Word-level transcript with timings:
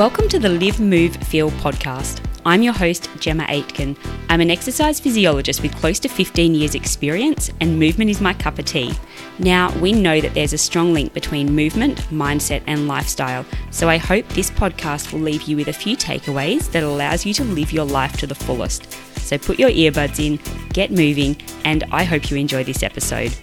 Welcome 0.00 0.30
to 0.30 0.38
the 0.38 0.48
Live, 0.48 0.80
Move, 0.80 1.14
Feel 1.14 1.50
podcast. 1.50 2.24
I'm 2.46 2.62
your 2.62 2.72
host, 2.72 3.10
Jemma 3.18 3.46
Aitken. 3.50 3.98
I'm 4.30 4.40
an 4.40 4.50
exercise 4.50 4.98
physiologist 4.98 5.60
with 5.60 5.76
close 5.76 5.98
to 5.98 6.08
15 6.08 6.54
years' 6.54 6.74
experience, 6.74 7.50
and 7.60 7.78
movement 7.78 8.08
is 8.08 8.18
my 8.18 8.32
cup 8.32 8.58
of 8.58 8.64
tea. 8.64 8.94
Now, 9.38 9.70
we 9.78 9.92
know 9.92 10.22
that 10.22 10.32
there's 10.32 10.54
a 10.54 10.56
strong 10.56 10.94
link 10.94 11.12
between 11.12 11.54
movement, 11.54 11.98
mindset, 12.08 12.62
and 12.66 12.88
lifestyle, 12.88 13.44
so 13.70 13.90
I 13.90 13.98
hope 13.98 14.26
this 14.28 14.50
podcast 14.50 15.12
will 15.12 15.20
leave 15.20 15.42
you 15.42 15.58
with 15.58 15.68
a 15.68 15.74
few 15.74 15.98
takeaways 15.98 16.72
that 16.72 16.82
allows 16.82 17.26
you 17.26 17.34
to 17.34 17.44
live 17.44 17.70
your 17.70 17.84
life 17.84 18.16
to 18.20 18.26
the 18.26 18.34
fullest. 18.34 18.90
So 19.18 19.36
put 19.36 19.58
your 19.58 19.68
earbuds 19.68 20.18
in, 20.18 20.40
get 20.72 20.90
moving, 20.90 21.36
and 21.66 21.84
I 21.92 22.04
hope 22.04 22.30
you 22.30 22.38
enjoy 22.38 22.64
this 22.64 22.82
episode. 22.82 23.36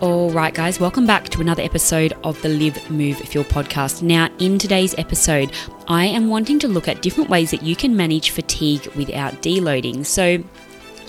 All 0.00 0.30
right, 0.30 0.54
guys, 0.54 0.80
welcome 0.80 1.04
back 1.04 1.28
to 1.28 1.42
another 1.42 1.62
episode 1.62 2.14
of 2.24 2.40
the 2.40 2.48
Live, 2.48 2.90
Move, 2.90 3.18
Feel 3.18 3.44
podcast. 3.44 4.00
Now, 4.00 4.30
in 4.38 4.58
today's 4.58 4.94
episode, 4.96 5.52
I 5.88 6.06
am 6.06 6.30
wanting 6.30 6.58
to 6.60 6.68
look 6.68 6.88
at 6.88 7.02
different 7.02 7.28
ways 7.28 7.50
that 7.50 7.62
you 7.62 7.76
can 7.76 7.94
manage 7.94 8.30
fatigue 8.30 8.86
without 8.96 9.42
deloading. 9.42 10.06
So, 10.06 10.38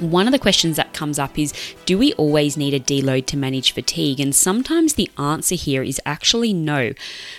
one 0.01 0.27
of 0.27 0.33
the 0.33 0.39
questions 0.39 0.75
that 0.75 0.91
comes 0.91 1.19
up 1.19 1.39
is 1.39 1.53
Do 1.85 1.97
we 1.97 2.11
always 2.13 2.57
need 2.57 2.73
a 2.73 2.81
deload 2.81 3.27
to 3.27 3.37
manage 3.37 3.71
fatigue? 3.71 4.20
And 4.20 4.35
sometimes 4.35 4.95
the 4.95 5.09
answer 5.17 5.55
here 5.55 5.83
is 5.83 6.01
actually 6.05 6.51
no. 6.51 6.91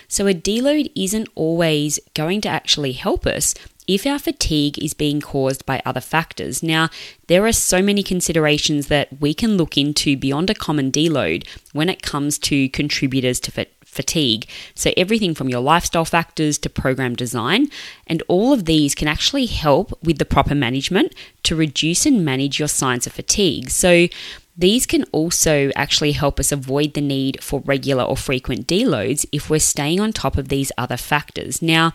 So, 0.08 0.26
a 0.26 0.32
deload 0.32 0.90
isn't 0.96 1.28
always 1.34 2.00
going 2.14 2.40
to 2.42 2.48
actually 2.48 2.92
help 2.92 3.26
us 3.26 3.54
if 3.88 4.06
our 4.06 4.18
fatigue 4.18 4.78
is 4.78 4.94
being 4.94 5.20
caused 5.20 5.66
by 5.66 5.82
other 5.84 6.00
factors. 6.00 6.62
Now, 6.62 6.88
there 7.26 7.46
are 7.46 7.52
so 7.52 7.82
many 7.82 8.02
considerations 8.02 8.86
that 8.88 9.08
we 9.20 9.34
can 9.34 9.56
look 9.56 9.76
into 9.76 10.16
beyond 10.16 10.50
a 10.50 10.54
common 10.54 10.92
deload 10.92 11.46
when 11.72 11.88
it 11.88 12.02
comes 12.02 12.38
to 12.40 12.68
contributors 12.68 13.40
to 13.40 13.66
fatigue. 13.84 14.48
So, 14.74 14.92
everything 14.96 15.34
from 15.34 15.48
your 15.48 15.60
lifestyle 15.60 16.04
factors 16.04 16.58
to 16.58 16.70
program 16.70 17.14
design, 17.14 17.68
and 18.06 18.22
all 18.28 18.52
of 18.52 18.64
these 18.64 18.94
can 18.94 19.08
actually 19.08 19.46
help 19.46 19.92
with 20.02 20.18
the 20.18 20.24
proper 20.24 20.54
management 20.54 21.14
to 21.44 21.56
reduce 21.56 22.06
and 22.06 22.24
manage 22.24 22.58
your 22.58 22.68
signs 22.68 23.06
of 23.06 23.12
fatigue. 23.12 23.70
So, 23.70 24.08
these 24.56 24.84
can 24.84 25.04
also 25.12 25.70
actually 25.74 26.12
help 26.12 26.38
us 26.38 26.52
avoid 26.52 26.92
the 26.92 27.00
need 27.00 27.42
for 27.42 27.60
regular 27.60 28.04
or 28.04 28.16
frequent 28.16 28.66
deloads 28.66 29.24
if 29.32 29.48
we're 29.48 29.58
staying 29.58 29.98
on 29.98 30.12
top 30.12 30.36
of 30.36 30.48
these 30.48 30.70
other 30.76 30.98
factors. 30.98 31.62
Now, 31.62 31.92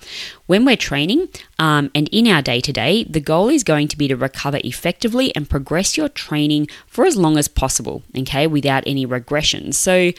when 0.48 0.66
we're 0.66 0.76
training 0.76 1.30
um, 1.60 1.92
and 1.94 2.10
in 2.12 2.28
our 2.28 2.42
day 2.42 2.60
to 2.62 2.74
day, 2.74 3.04
the 3.04 3.20
goal 3.20 3.50
is 3.50 3.64
going 3.64 3.88
to 3.90 3.98
be 3.98 4.08
to 4.08 4.16
recover 4.16 4.60
effectively 4.64 5.36
and 5.36 5.50
progress 5.50 5.98
your 5.98 6.10
training 6.10 6.68
for 6.88 7.06
as 7.06 7.16
long 7.16 7.38
as 7.38 7.48
possible, 7.48 8.02
okay, 8.18 8.48
without 8.48 8.84
any 8.88 9.06
regression. 9.06 9.72
So, 9.72 10.12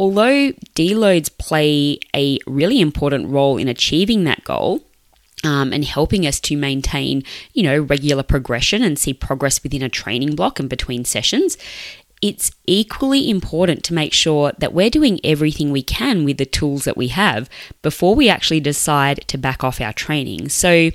although 0.00 0.52
deloads 0.74 1.30
play 1.38 2.00
a 2.14 2.38
really 2.46 2.80
important 2.80 3.28
role 3.28 3.58
in 3.58 3.68
achieving 3.68 4.24
that 4.24 4.42
goal, 4.42 4.82
um, 5.46 5.72
and 5.72 5.84
helping 5.84 6.26
us 6.26 6.40
to 6.40 6.56
maintain, 6.56 7.22
you 7.52 7.62
know, 7.62 7.80
regular 7.80 8.24
progression 8.24 8.82
and 8.82 8.98
see 8.98 9.14
progress 9.14 9.62
within 9.62 9.82
a 9.82 9.88
training 9.88 10.34
block 10.34 10.58
and 10.58 10.68
between 10.68 11.04
sessions. 11.04 11.56
It's 12.20 12.50
equally 12.66 13.30
important 13.30 13.84
to 13.84 13.94
make 13.94 14.12
sure 14.12 14.52
that 14.58 14.72
we're 14.72 14.90
doing 14.90 15.20
everything 15.22 15.70
we 15.70 15.82
can 15.82 16.24
with 16.24 16.38
the 16.38 16.46
tools 16.46 16.84
that 16.84 16.96
we 16.96 17.08
have 17.08 17.48
before 17.82 18.16
we 18.16 18.28
actually 18.28 18.60
decide 18.60 19.18
to 19.28 19.38
back 19.38 19.62
off 19.62 19.80
our 19.80 19.92
training. 19.92 20.48
So, 20.48 20.90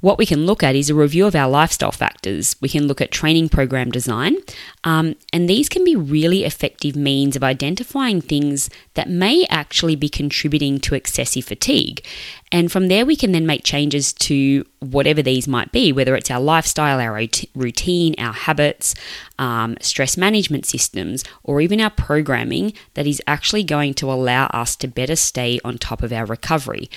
what 0.00 0.18
we 0.18 0.26
can 0.26 0.46
look 0.46 0.64
at 0.64 0.74
is 0.74 0.90
a 0.90 0.96
review 0.96 1.26
of 1.26 1.36
our 1.36 1.48
lifestyle 1.48 1.92
factors. 1.92 2.56
We 2.60 2.68
can 2.68 2.88
look 2.88 3.00
at 3.00 3.12
training 3.12 3.50
program 3.50 3.92
design, 3.92 4.36
um, 4.84 5.14
and 5.32 5.48
these 5.48 5.68
can 5.68 5.84
be 5.84 5.94
really 5.94 6.44
effective 6.44 6.96
means 6.96 7.36
of 7.36 7.44
identifying 7.44 8.20
things 8.20 8.68
that 8.94 9.08
may 9.08 9.46
actually 9.48 9.94
be 9.94 10.08
contributing 10.08 10.80
to 10.80 10.94
excessive 10.94 11.44
fatigue. 11.44 12.04
And 12.50 12.70
from 12.70 12.88
there, 12.88 13.06
we 13.06 13.16
can 13.16 13.32
then 13.32 13.46
make 13.46 13.64
changes 13.64 14.12
to 14.14 14.66
whatever 14.80 15.22
these 15.22 15.46
might 15.46 15.72
be, 15.72 15.92
whether 15.92 16.16
it's 16.16 16.30
our 16.30 16.40
lifestyle, 16.40 17.00
our 17.00 17.26
routine, 17.54 18.14
our 18.18 18.32
habits, 18.32 18.94
um, 19.38 19.76
stress 19.80 20.16
management 20.16 20.66
systems, 20.66 21.24
or 21.44 21.60
even 21.60 21.80
our 21.80 21.90
programming 21.90 22.72
that 22.94 23.06
is 23.06 23.22
actually 23.26 23.64
going 23.64 23.94
to 23.94 24.12
allow 24.12 24.46
us 24.48 24.76
to 24.76 24.88
better 24.88 25.16
stay 25.16 25.60
on 25.64 25.78
top 25.78 26.02
of 26.02 26.12
our 26.12 26.26
recovery. 26.26 26.90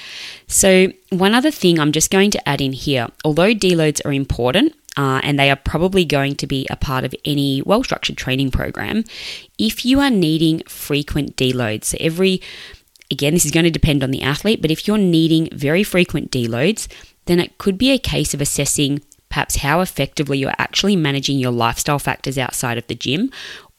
So, 0.48 0.92
one 1.12 1.34
other 1.34 1.52
thing 1.52 1.80
I'm 1.80 1.94
just 1.94 2.12
going 2.12 2.32
to 2.32 2.50
add 2.50 2.60
in 2.60 2.74
here 2.74 3.08
although 3.24 3.54
deloads 3.54 4.06
are 4.06 4.12
important, 4.12 4.76
uh, 4.98 5.20
and 5.24 5.40
they 5.40 5.50
are 5.50 5.56
probably 5.56 6.06
going 6.06 6.36
to 6.36 6.48
be 6.48 6.66
a 6.70 6.76
part 6.76 7.04
of 7.04 7.14
any 7.26 7.62
well 7.64 7.84
structured 7.84 8.18
training 8.18 8.52
program. 8.52 9.04
If 9.58 9.86
you 9.86 10.00
are 10.00 10.10
needing 10.10 10.62
frequent 10.68 11.36
deloads, 11.36 11.86
so 11.86 11.98
every 12.00 12.42
Again, 13.12 13.34
this 13.34 13.46
is 13.46 13.52
going 13.52 13.66
to 13.66 13.72
depend 13.72 14.04
on 14.04 14.10
the 14.10 14.24
athlete, 14.24 14.62
but 14.62 14.72
if 14.72 14.88
you're 14.88 14.98
needing 14.98 15.48
very 15.52 15.84
frequent 15.84 16.32
deloads, 16.32 16.88
then 17.26 17.40
it 17.40 17.58
could 17.58 17.78
be 17.78 17.92
a 17.92 18.00
case 18.00 18.34
of 18.34 18.42
assessing 18.42 19.02
perhaps 19.30 19.58
how 19.58 19.82
effectively 19.82 20.38
you're 20.40 20.54
actually 20.58 20.96
managing 20.96 21.38
your 21.38 21.52
lifestyle 21.52 22.00
factors 22.00 22.38
outside 22.38 22.78
of 22.78 22.88
the 22.88 22.96
gym, 22.96 23.30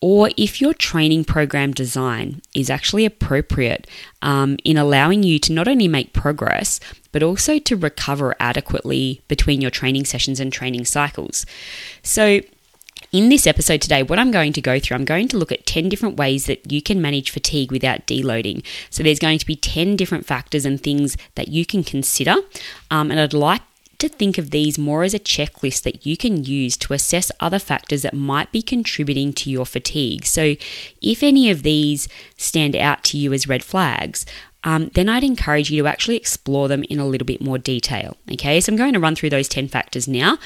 or 0.00 0.30
if 0.36 0.60
your 0.60 0.74
training 0.74 1.24
program 1.24 1.72
design 1.72 2.42
is 2.54 2.70
actually 2.70 3.04
appropriate 3.04 3.86
um, 4.22 4.58
in 4.64 4.76
allowing 4.76 5.22
you 5.22 5.38
to 5.38 5.52
not 5.52 5.66
only 5.66 5.88
make 5.88 6.12
progress, 6.12 6.78
but 7.16 7.22
also 7.22 7.58
to 7.58 7.74
recover 7.74 8.36
adequately 8.38 9.22
between 9.26 9.62
your 9.62 9.70
training 9.70 10.04
sessions 10.04 10.38
and 10.38 10.52
training 10.52 10.84
cycles. 10.84 11.46
So, 12.02 12.42
in 13.10 13.30
this 13.30 13.46
episode 13.46 13.80
today, 13.80 14.02
what 14.02 14.18
I'm 14.18 14.30
going 14.30 14.52
to 14.52 14.60
go 14.60 14.78
through, 14.78 14.96
I'm 14.96 15.06
going 15.06 15.26
to 15.28 15.38
look 15.38 15.50
at 15.50 15.64
10 15.64 15.88
different 15.88 16.18
ways 16.18 16.44
that 16.44 16.70
you 16.70 16.82
can 16.82 17.00
manage 17.00 17.30
fatigue 17.30 17.72
without 17.72 18.06
deloading. 18.06 18.62
So 18.90 19.02
there's 19.02 19.18
going 19.18 19.38
to 19.38 19.46
be 19.46 19.56
10 19.56 19.96
different 19.96 20.26
factors 20.26 20.66
and 20.66 20.78
things 20.78 21.16
that 21.36 21.48
you 21.48 21.64
can 21.64 21.82
consider. 21.82 22.34
Um, 22.90 23.10
and 23.10 23.18
I'd 23.18 23.32
like 23.32 23.62
to 23.96 24.10
think 24.10 24.36
of 24.36 24.50
these 24.50 24.78
more 24.78 25.02
as 25.02 25.14
a 25.14 25.18
checklist 25.18 25.84
that 25.84 26.04
you 26.04 26.18
can 26.18 26.44
use 26.44 26.76
to 26.76 26.92
assess 26.92 27.32
other 27.40 27.58
factors 27.58 28.02
that 28.02 28.12
might 28.12 28.52
be 28.52 28.60
contributing 28.60 29.32
to 29.32 29.50
your 29.50 29.64
fatigue. 29.64 30.26
So, 30.26 30.56
if 31.00 31.22
any 31.22 31.50
of 31.50 31.62
these 31.62 32.08
stand 32.36 32.76
out 32.76 33.04
to 33.04 33.16
you 33.16 33.32
as 33.32 33.48
red 33.48 33.64
flags, 33.64 34.26
um, 34.66 34.90
then 34.94 35.08
I'd 35.08 35.22
encourage 35.22 35.70
you 35.70 35.84
to 35.84 35.88
actually 35.88 36.16
explore 36.16 36.66
them 36.66 36.82
in 36.90 36.98
a 36.98 37.06
little 37.06 37.24
bit 37.24 37.40
more 37.40 37.56
detail. 37.56 38.16
Okay, 38.32 38.60
so 38.60 38.72
I'm 38.72 38.76
going 38.76 38.94
to 38.94 39.00
run 39.00 39.14
through 39.14 39.30
those 39.30 39.48
10 39.48 39.68
factors 39.68 40.08
now. 40.08 40.38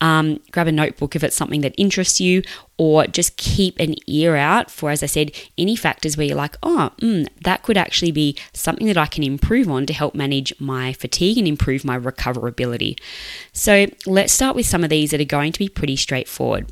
Um, 0.00 0.40
grab 0.52 0.68
a 0.68 0.72
notebook 0.72 1.16
if 1.16 1.24
it's 1.24 1.34
something 1.34 1.60
that 1.62 1.74
interests 1.76 2.20
you, 2.20 2.42
or 2.78 3.08
just 3.08 3.36
keep 3.36 3.80
an 3.80 3.96
ear 4.06 4.36
out 4.36 4.70
for, 4.70 4.90
as 4.90 5.02
I 5.02 5.06
said, 5.06 5.32
any 5.58 5.74
factors 5.74 6.16
where 6.16 6.24
you're 6.24 6.36
like, 6.36 6.56
oh, 6.62 6.92
mm, 6.98 7.26
that 7.42 7.64
could 7.64 7.76
actually 7.76 8.12
be 8.12 8.38
something 8.52 8.86
that 8.86 8.96
I 8.96 9.06
can 9.06 9.24
improve 9.24 9.68
on 9.68 9.86
to 9.86 9.92
help 9.92 10.14
manage 10.14 10.54
my 10.60 10.92
fatigue 10.92 11.36
and 11.36 11.48
improve 11.48 11.84
my 11.84 11.98
recoverability. 11.98 12.96
So 13.52 13.86
let's 14.06 14.32
start 14.32 14.54
with 14.54 14.66
some 14.66 14.84
of 14.84 14.90
these 14.90 15.10
that 15.10 15.20
are 15.20 15.24
going 15.24 15.50
to 15.50 15.58
be 15.58 15.68
pretty 15.68 15.96
straightforward. 15.96 16.70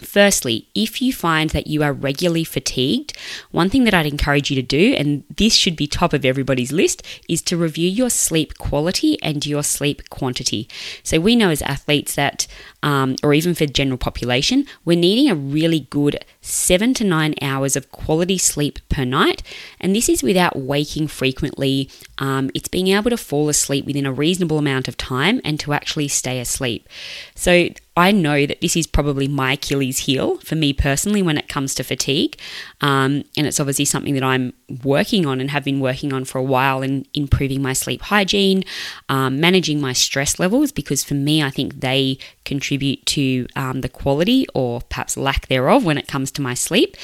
Firstly, 0.00 0.68
if 0.74 1.02
you 1.02 1.12
find 1.12 1.50
that 1.50 1.66
you 1.66 1.82
are 1.82 1.92
regularly 1.92 2.44
fatigued, 2.44 3.16
one 3.50 3.68
thing 3.68 3.84
that 3.84 3.94
I'd 3.94 4.06
encourage 4.06 4.50
you 4.50 4.56
to 4.56 4.62
do, 4.62 4.94
and 4.94 5.24
this 5.36 5.54
should 5.54 5.76
be 5.76 5.86
top 5.86 6.12
of 6.12 6.24
everybody's 6.24 6.72
list, 6.72 7.02
is 7.28 7.42
to 7.42 7.56
review 7.56 7.88
your 7.88 8.10
sleep 8.10 8.58
quality 8.58 9.20
and 9.22 9.44
your 9.44 9.62
sleep 9.62 10.08
quantity. 10.10 10.68
So, 11.02 11.20
we 11.20 11.36
know 11.36 11.50
as 11.50 11.62
athletes 11.62 12.14
that, 12.14 12.46
um, 12.82 13.16
or 13.22 13.34
even 13.34 13.54
for 13.54 13.66
general 13.66 13.98
population, 13.98 14.66
we're 14.84 14.98
needing 14.98 15.30
a 15.30 15.34
really 15.34 15.80
good 15.90 16.24
seven 16.40 16.94
to 16.94 17.04
nine 17.04 17.34
hours 17.42 17.76
of 17.76 17.92
quality 17.92 18.38
sleep 18.38 18.78
per 18.88 19.04
night. 19.04 19.42
And 19.80 19.94
this 19.94 20.08
is 20.08 20.22
without 20.22 20.56
waking 20.56 21.08
frequently. 21.08 21.90
Um, 22.18 22.50
it's 22.54 22.68
being 22.68 22.88
able 22.88 23.10
to 23.10 23.16
fall 23.16 23.48
asleep 23.48 23.84
within 23.84 24.06
a 24.06 24.12
reasonable 24.12 24.58
amount 24.58 24.88
of 24.88 24.96
time 24.96 25.40
and 25.44 25.60
to 25.60 25.72
actually 25.72 26.08
stay 26.08 26.40
asleep. 26.40 26.88
So, 27.34 27.68
I 27.96 28.12
know 28.12 28.46
that 28.46 28.60
this 28.60 28.76
is 28.76 28.86
probably 28.86 29.26
my 29.26 29.54
Achilles 29.54 29.98
heel 29.98 30.38
for 30.38 30.54
me 30.54 30.72
personally 30.72 31.22
when 31.22 31.36
it 31.36 31.48
comes 31.48 31.74
to 31.74 31.82
fatigue. 31.82 32.38
Um, 32.80 33.24
and 33.36 33.46
it's 33.46 33.58
obviously 33.58 33.84
something 33.84 34.14
that 34.14 34.22
I'm 34.22 34.52
working 34.84 35.26
on 35.26 35.40
and 35.40 35.50
have 35.50 35.64
been 35.64 35.80
working 35.80 36.12
on 36.12 36.24
for 36.24 36.38
a 36.38 36.42
while 36.42 36.82
in 36.82 37.04
improving 37.14 37.60
my 37.60 37.72
sleep 37.72 38.02
hygiene, 38.02 38.62
um, 39.08 39.40
managing 39.40 39.80
my 39.80 39.92
stress 39.92 40.38
levels, 40.38 40.70
because 40.70 41.02
for 41.02 41.14
me, 41.14 41.42
I 41.42 41.50
think 41.50 41.80
they 41.80 42.18
contribute 42.44 43.04
to 43.06 43.46
um, 43.56 43.80
the 43.80 43.88
quality 43.88 44.46
or 44.54 44.80
perhaps 44.82 45.16
lack 45.16 45.48
thereof 45.48 45.84
when 45.84 45.98
it 45.98 46.06
comes 46.06 46.30
to 46.32 46.42
my 46.42 46.54
sleep. 46.54 46.96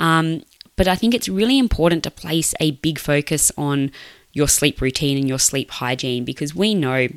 Um, 0.00 0.42
but 0.76 0.88
I 0.88 0.96
think 0.96 1.14
it's 1.14 1.28
really 1.28 1.58
important 1.58 2.02
to 2.04 2.10
place 2.10 2.54
a 2.58 2.72
big 2.72 2.98
focus 2.98 3.52
on 3.56 3.92
your 4.32 4.48
sleep 4.48 4.80
routine 4.80 5.18
and 5.18 5.28
your 5.28 5.38
sleep 5.38 5.70
hygiene 5.70 6.24
because 6.24 6.54
we 6.54 6.74
know 6.74 7.08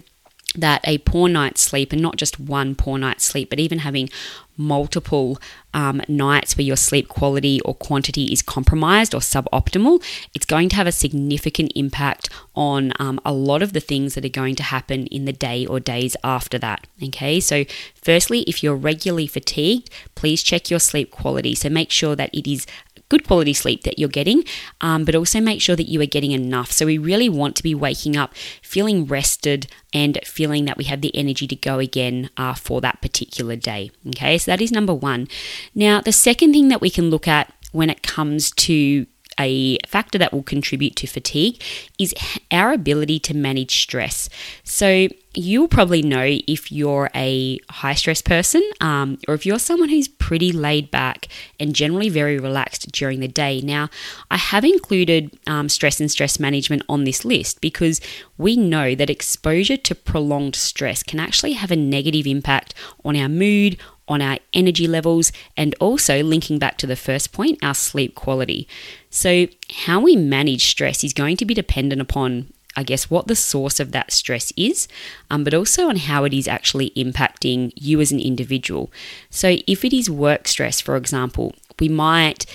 that 0.55 0.81
a 0.87 0.97
poor 0.99 1.27
night's 1.29 1.61
sleep, 1.61 1.91
and 1.91 2.01
not 2.01 2.17
just 2.17 2.39
one 2.39 2.75
poor 2.75 2.97
night's 2.97 3.25
sleep, 3.25 3.49
but 3.49 3.59
even 3.59 3.79
having 3.79 4.09
multiple 4.57 5.39
um, 5.75 6.01
nights 6.07 6.57
where 6.57 6.65
your 6.65 6.77
sleep 6.77 7.09
quality 7.09 7.61
or 7.61 7.75
quantity 7.75 8.25
is 8.31 8.41
compromised 8.41 9.13
or 9.13 9.19
suboptimal, 9.19 10.03
it's 10.33 10.45
going 10.45 10.69
to 10.69 10.75
have 10.77 10.87
a 10.87 10.91
significant 10.91 11.71
impact 11.75 12.29
on 12.55 12.93
um, 12.97 13.19
a 13.25 13.33
lot 13.33 13.61
of 13.61 13.73
the 13.73 13.81
things 13.81 14.15
that 14.15 14.25
are 14.25 14.29
going 14.29 14.55
to 14.55 14.63
happen 14.63 15.05
in 15.07 15.25
the 15.25 15.33
day 15.33 15.65
or 15.65 15.79
days 15.79 16.15
after 16.23 16.57
that. 16.57 16.87
Okay, 17.03 17.39
so 17.39 17.65
firstly, 17.93 18.41
if 18.43 18.63
you're 18.63 18.75
regularly 18.75 19.27
fatigued, 19.27 19.89
please 20.15 20.41
check 20.41 20.71
your 20.71 20.79
sleep 20.79 21.11
quality. 21.11 21.53
So 21.53 21.69
make 21.69 21.91
sure 21.91 22.15
that 22.15 22.33
it 22.33 22.49
is 22.49 22.65
good 23.09 23.27
quality 23.27 23.53
sleep 23.53 23.83
that 23.83 23.99
you're 23.99 24.09
getting, 24.09 24.43
um, 24.81 25.05
but 25.05 25.15
also 25.15 25.39
make 25.39 25.61
sure 25.61 25.75
that 25.75 25.89
you 25.89 26.01
are 26.01 26.07
getting 26.07 26.31
enough. 26.31 26.71
So 26.71 26.85
we 26.85 26.97
really 26.97 27.29
want 27.29 27.55
to 27.57 27.63
be 27.63 27.75
waking 27.75 28.17
up 28.17 28.33
feeling 28.61 29.05
rested 29.05 29.67
and 29.93 30.19
feeling 30.25 30.65
that 30.65 30.77
we 30.77 30.85
have 30.85 31.01
the 31.01 31.15
energy 31.15 31.47
to 31.47 31.55
go 31.55 31.79
again 31.79 32.29
uh, 32.35 32.53
for 32.53 32.81
that 32.81 33.01
particular 33.01 33.55
day. 33.55 33.91
Okay, 34.07 34.37
so 34.37 34.51
that 34.51 34.61
is 34.61 34.71
number 34.71 34.93
one. 34.93 35.27
Now, 35.73 36.01
the 36.01 36.11
second 36.11 36.53
thing 36.53 36.69
that 36.69 36.81
we 36.81 36.89
can 36.89 37.09
look 37.09 37.27
at 37.27 37.53
when 37.71 37.89
it 37.89 38.03
comes 38.03 38.51
to 38.51 39.05
a 39.37 39.77
factor 39.85 40.17
that 40.17 40.31
will 40.31 40.43
contribute 40.43 40.95
to 40.95 41.07
fatigue 41.07 41.61
is 41.99 42.13
our 42.51 42.71
ability 42.71 43.19
to 43.19 43.33
manage 43.33 43.81
stress. 43.81 44.29
So, 44.63 45.07
you'll 45.35 45.67
probably 45.67 46.01
know 46.01 46.39
if 46.47 46.71
you're 46.71 47.09
a 47.13 47.59
high 47.69 47.93
stress 47.93 48.21
person 48.21 48.63
um, 48.81 49.17
or 49.27 49.33
if 49.33 49.45
you're 49.45 49.59
someone 49.59 49.89
who's 49.89 50.07
pretty 50.07 50.51
laid 50.51 50.89
back 50.91 51.27
and 51.59 51.75
generally 51.75 52.09
very 52.09 52.39
relaxed 52.39 52.91
during 52.91 53.19
the 53.19 53.27
day. 53.27 53.61
Now, 53.61 53.89
I 54.31 54.37
have 54.37 54.63
included 54.63 55.37
um, 55.47 55.69
stress 55.69 55.99
and 55.99 56.09
stress 56.09 56.39
management 56.39 56.83
on 56.87 57.03
this 57.03 57.25
list 57.25 57.61
because 57.61 57.99
we 58.37 58.55
know 58.55 58.95
that 58.95 59.09
exposure 59.09 59.77
to 59.77 59.95
prolonged 59.95 60.55
stress 60.55 61.03
can 61.03 61.19
actually 61.19 61.53
have 61.53 61.71
a 61.71 61.75
negative 61.75 62.25
impact 62.25 62.73
on 63.03 63.15
our 63.15 63.29
mood, 63.29 63.77
on 64.07 64.21
our 64.21 64.37
energy 64.53 64.87
levels, 64.87 65.31
and 65.57 65.75
also 65.79 66.21
linking 66.23 66.59
back 66.59 66.77
to 66.77 66.87
the 66.87 66.95
first 66.95 67.31
point, 67.31 67.59
our 67.63 67.73
sleep 67.73 68.15
quality. 68.15 68.67
So, 69.09 69.47
how 69.85 69.99
we 69.99 70.15
manage 70.15 70.65
stress 70.65 71.03
is 71.03 71.13
going 71.13 71.37
to 71.37 71.45
be 71.45 71.53
dependent 71.53 72.01
upon, 72.01 72.51
I 72.75 72.83
guess, 72.83 73.09
what 73.09 73.27
the 73.27 73.35
source 73.35 73.79
of 73.79 73.91
that 73.91 74.11
stress 74.11 74.51
is, 74.55 74.87
um, 75.29 75.43
but 75.43 75.53
also 75.53 75.87
on 75.89 75.95
how 75.97 76.23
it 76.23 76.33
is 76.33 76.47
actually 76.47 76.91
impacting 76.91 77.71
you 77.75 78.01
as 78.01 78.11
an 78.11 78.19
individual. 78.19 78.91
So, 79.29 79.57
if 79.67 79.83
it 79.83 79.93
is 79.93 80.09
work 80.09 80.47
stress, 80.47 80.81
for 80.81 80.95
example, 80.95 81.55
we 81.79 81.89
might 81.89 82.45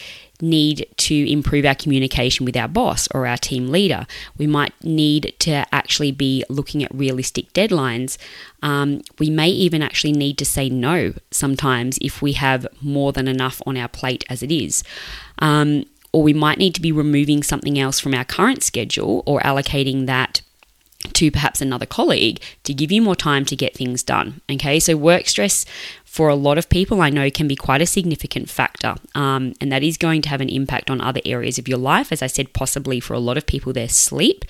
need 0.43 0.87
to 0.97 1.31
improve 1.31 1.65
our 1.65 1.75
communication 1.75 2.45
with 2.47 2.57
our 2.57 2.69
boss 2.69 3.09
or 3.13 3.27
our 3.27 3.37
team 3.37 3.69
leader. 3.69 4.07
We 4.39 4.47
might 4.47 4.73
need 4.83 5.35
to 5.41 5.67
actually 5.75 6.13
be 6.13 6.45
looking 6.49 6.83
at 6.83 6.95
realistic 6.95 7.53
deadlines. 7.53 8.17
Um, 8.63 9.03
we 9.19 9.31
may 9.31 9.49
even 9.49 9.83
actually 9.83 10.13
need 10.13 10.39
to 10.39 10.45
say 10.45 10.69
no 10.69 11.15
sometimes 11.31 11.99
if 12.01 12.23
we 12.23 12.33
have 12.33 12.67
more 12.81 13.13
than 13.13 13.29
enough 13.29 13.61
on 13.67 13.77
our 13.77 13.89
plate 13.89 14.25
as 14.29 14.43
it 14.43 14.53
is. 14.53 14.83
Um, 15.39 15.85
or 16.13 16.23
we 16.23 16.33
might 16.33 16.59
need 16.59 16.75
to 16.75 16.81
be 16.81 16.93
removing 16.93 17.43
something 17.43 17.79
else 17.79 18.01
from 18.01 18.15
our 18.15 18.25
current 18.25 18.63
schedule 18.63 19.23
or 19.27 19.41
allocating 19.41 20.07
that 20.07 20.43
to 21.15 21.31
perhaps 21.31 21.61
another 21.61 21.87
colleague 21.87 22.41
to 22.65 22.75
give 22.75 22.93
you 22.93 23.01
more 23.01 23.17
time 23.17 23.45
to 23.47 23.57
get 23.57 23.75
things 23.75 24.03
done. 24.03 24.41
Okay, 24.51 24.79
so 24.79 24.97
work 24.97 25.27
stress 25.27 25.65
for 26.11 26.29
a 26.29 26.35
lot 26.35 26.59
of 26.59 26.69
people 26.69 27.01
I 27.01 27.09
know 27.09 27.31
can 27.31 27.47
be 27.47 27.55
quite 27.55 27.81
a 27.81 27.87
significant 27.87 28.51
factor, 28.51 28.97
um, 29.15 29.55
and 29.61 29.71
that 29.71 29.85
is 29.85 29.97
going 29.97 30.23
to 30.23 30.29
have 30.29 30.41
an 30.41 30.49
impact 30.49 30.91
on 30.91 31.01
other 31.01 31.21
areas 31.25 31.57
of 31.57 31.69
your 31.69 31.79
life. 31.79 32.11
As 32.11 32.21
I 32.21 32.27
said, 32.27 32.53
possibly 32.53 32.99
for 32.99 33.15
a 33.15 33.21
lot 33.21 33.39
of 33.39 33.47
people, 33.47 33.73
their 33.73 33.89
sleep. 33.89 34.45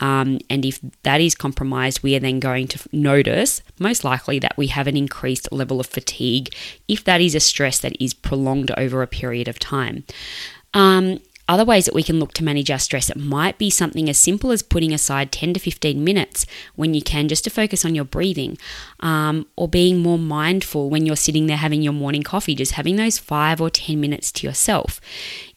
Um, 0.00 0.38
and 0.50 0.66
if 0.66 0.80
that 1.04 1.22
is 1.22 1.34
compromised, 1.34 2.02
we 2.02 2.14
are 2.14 2.20
then 2.20 2.40
going 2.40 2.68
to 2.68 2.78
notice, 2.92 3.62
most 3.78 4.04
likely, 4.04 4.38
that 4.40 4.58
we 4.58 4.66
have 4.66 4.86
an 4.86 4.98
increased 4.98 5.50
level 5.50 5.80
of 5.80 5.86
fatigue 5.86 6.54
if 6.88 7.04
that 7.04 7.22
is 7.22 7.34
a 7.34 7.40
stress 7.40 7.78
that 7.78 7.96
is 7.98 8.12
prolonged 8.12 8.70
over 8.76 9.00
a 9.00 9.06
period 9.06 9.48
of 9.48 9.58
time. 9.58 10.04
Um, 10.74 11.20
other 11.48 11.64
ways 11.64 11.86
that 11.86 11.94
we 11.94 12.02
can 12.02 12.20
look 12.20 12.34
to 12.34 12.44
manage 12.44 12.70
our 12.70 12.78
stress, 12.78 13.08
it 13.08 13.16
might 13.16 13.56
be 13.56 13.70
something 13.70 14.08
as 14.08 14.18
simple 14.18 14.52
as 14.52 14.62
putting 14.62 14.92
aside 14.92 15.32
10 15.32 15.54
to 15.54 15.60
15 15.60 16.04
minutes 16.04 16.44
when 16.76 16.92
you 16.92 17.00
can 17.00 17.26
just 17.26 17.44
to 17.44 17.50
focus 17.50 17.84
on 17.84 17.94
your 17.94 18.04
breathing, 18.04 18.58
um, 19.00 19.46
or 19.56 19.66
being 19.66 20.00
more 20.00 20.18
mindful 20.18 20.90
when 20.90 21.06
you're 21.06 21.16
sitting 21.16 21.46
there 21.46 21.56
having 21.56 21.80
your 21.80 21.94
morning 21.94 22.22
coffee, 22.22 22.54
just 22.54 22.72
having 22.72 22.96
those 22.96 23.18
five 23.18 23.60
or 23.60 23.70
10 23.70 23.98
minutes 23.98 24.30
to 24.30 24.46
yourself. 24.46 25.00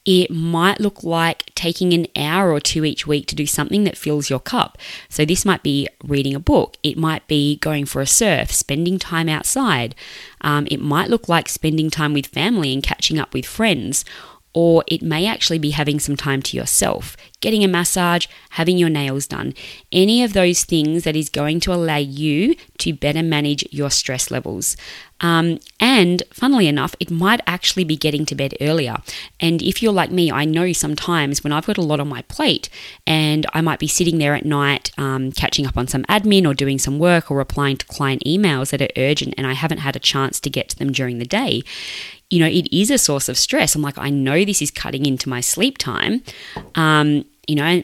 It 0.03 0.31
might 0.31 0.79
look 0.79 1.03
like 1.03 1.53
taking 1.53 1.93
an 1.93 2.07
hour 2.15 2.51
or 2.51 2.59
two 2.59 2.83
each 2.83 3.05
week 3.05 3.27
to 3.27 3.35
do 3.35 3.45
something 3.45 3.83
that 3.83 3.97
fills 3.97 4.31
your 4.31 4.39
cup. 4.39 4.79
So, 5.09 5.25
this 5.25 5.45
might 5.45 5.61
be 5.61 5.87
reading 6.03 6.33
a 6.33 6.39
book, 6.39 6.77
it 6.81 6.97
might 6.97 7.27
be 7.27 7.57
going 7.57 7.85
for 7.85 8.01
a 8.01 8.07
surf, 8.07 8.51
spending 8.51 8.97
time 8.97 9.29
outside, 9.29 9.93
um, 10.39 10.67
it 10.71 10.81
might 10.81 11.09
look 11.09 11.29
like 11.29 11.47
spending 11.47 11.91
time 11.91 12.13
with 12.13 12.25
family 12.27 12.73
and 12.73 12.81
catching 12.81 13.19
up 13.19 13.33
with 13.33 13.45
friends 13.45 14.03
or 14.53 14.83
it 14.87 15.01
may 15.01 15.25
actually 15.27 15.59
be 15.59 15.71
having 15.71 15.99
some 15.99 16.15
time 16.15 16.41
to 16.41 16.57
yourself, 16.57 17.15
getting 17.41 17.63
a 17.63 17.67
massage, 17.67 18.27
having 18.51 18.77
your 18.77 18.89
nails 18.89 19.27
done, 19.27 19.53
any 19.91 20.23
of 20.23 20.33
those 20.33 20.63
things 20.63 21.03
that 21.03 21.15
is 21.15 21.29
going 21.29 21.59
to 21.59 21.73
allow 21.73 21.97
you 21.97 22.55
to 22.77 22.93
better 22.93 23.21
manage 23.21 23.67
your 23.71 23.89
stress 23.89 24.31
levels. 24.31 24.77
Um, 25.21 25.59
and 25.79 26.23
funnily 26.33 26.67
enough, 26.67 26.95
it 26.99 27.11
might 27.11 27.41
actually 27.45 27.83
be 27.83 27.95
getting 27.95 28.25
to 28.25 28.35
bed 28.35 28.55
earlier. 28.59 28.97
And 29.39 29.61
if 29.61 29.81
you're 29.81 29.93
like 29.93 30.11
me, 30.11 30.31
I 30.31 30.45
know 30.45 30.73
sometimes 30.73 31.43
when 31.43 31.53
I've 31.53 31.67
got 31.67 31.77
a 31.77 31.83
lot 31.83 31.99
on 31.99 32.07
my 32.07 32.23
plate 32.23 32.69
and 33.05 33.45
I 33.53 33.61
might 33.61 33.79
be 33.79 33.87
sitting 33.87 34.17
there 34.17 34.33
at 34.33 34.45
night 34.45 34.91
um, 34.97 35.31
catching 35.31 35.67
up 35.67 35.77
on 35.77 35.87
some 35.87 36.03
admin 36.05 36.47
or 36.47 36.53
doing 36.55 36.79
some 36.79 36.97
work 36.97 37.29
or 37.29 37.37
replying 37.37 37.77
to 37.77 37.85
client 37.85 38.23
emails 38.25 38.71
that 38.71 38.81
are 38.81 38.89
urgent 38.97 39.35
and 39.37 39.45
I 39.45 39.53
haven't 39.53 39.79
had 39.79 39.95
a 39.95 39.99
chance 39.99 40.39
to 40.39 40.49
get 40.49 40.69
to 40.69 40.77
them 40.77 40.91
during 40.91 41.19
the 41.19 41.25
day, 41.25 41.61
you 42.31 42.39
know, 42.39 42.47
it 42.47 42.71
is 42.73 42.89
a 42.89 42.97
source 42.97 43.29
of 43.29 43.37
stress. 43.37 43.75
I'm 43.75 43.81
like, 43.81 43.97
I 43.97 44.09
know 44.09 44.43
this 44.45 44.61
is 44.61 44.71
cutting 44.71 45.05
into 45.05 45.29
my 45.29 45.41
sleep 45.41 45.77
time, 45.77 46.23
um, 46.75 47.25
you 47.51 47.55
know, 47.55 47.83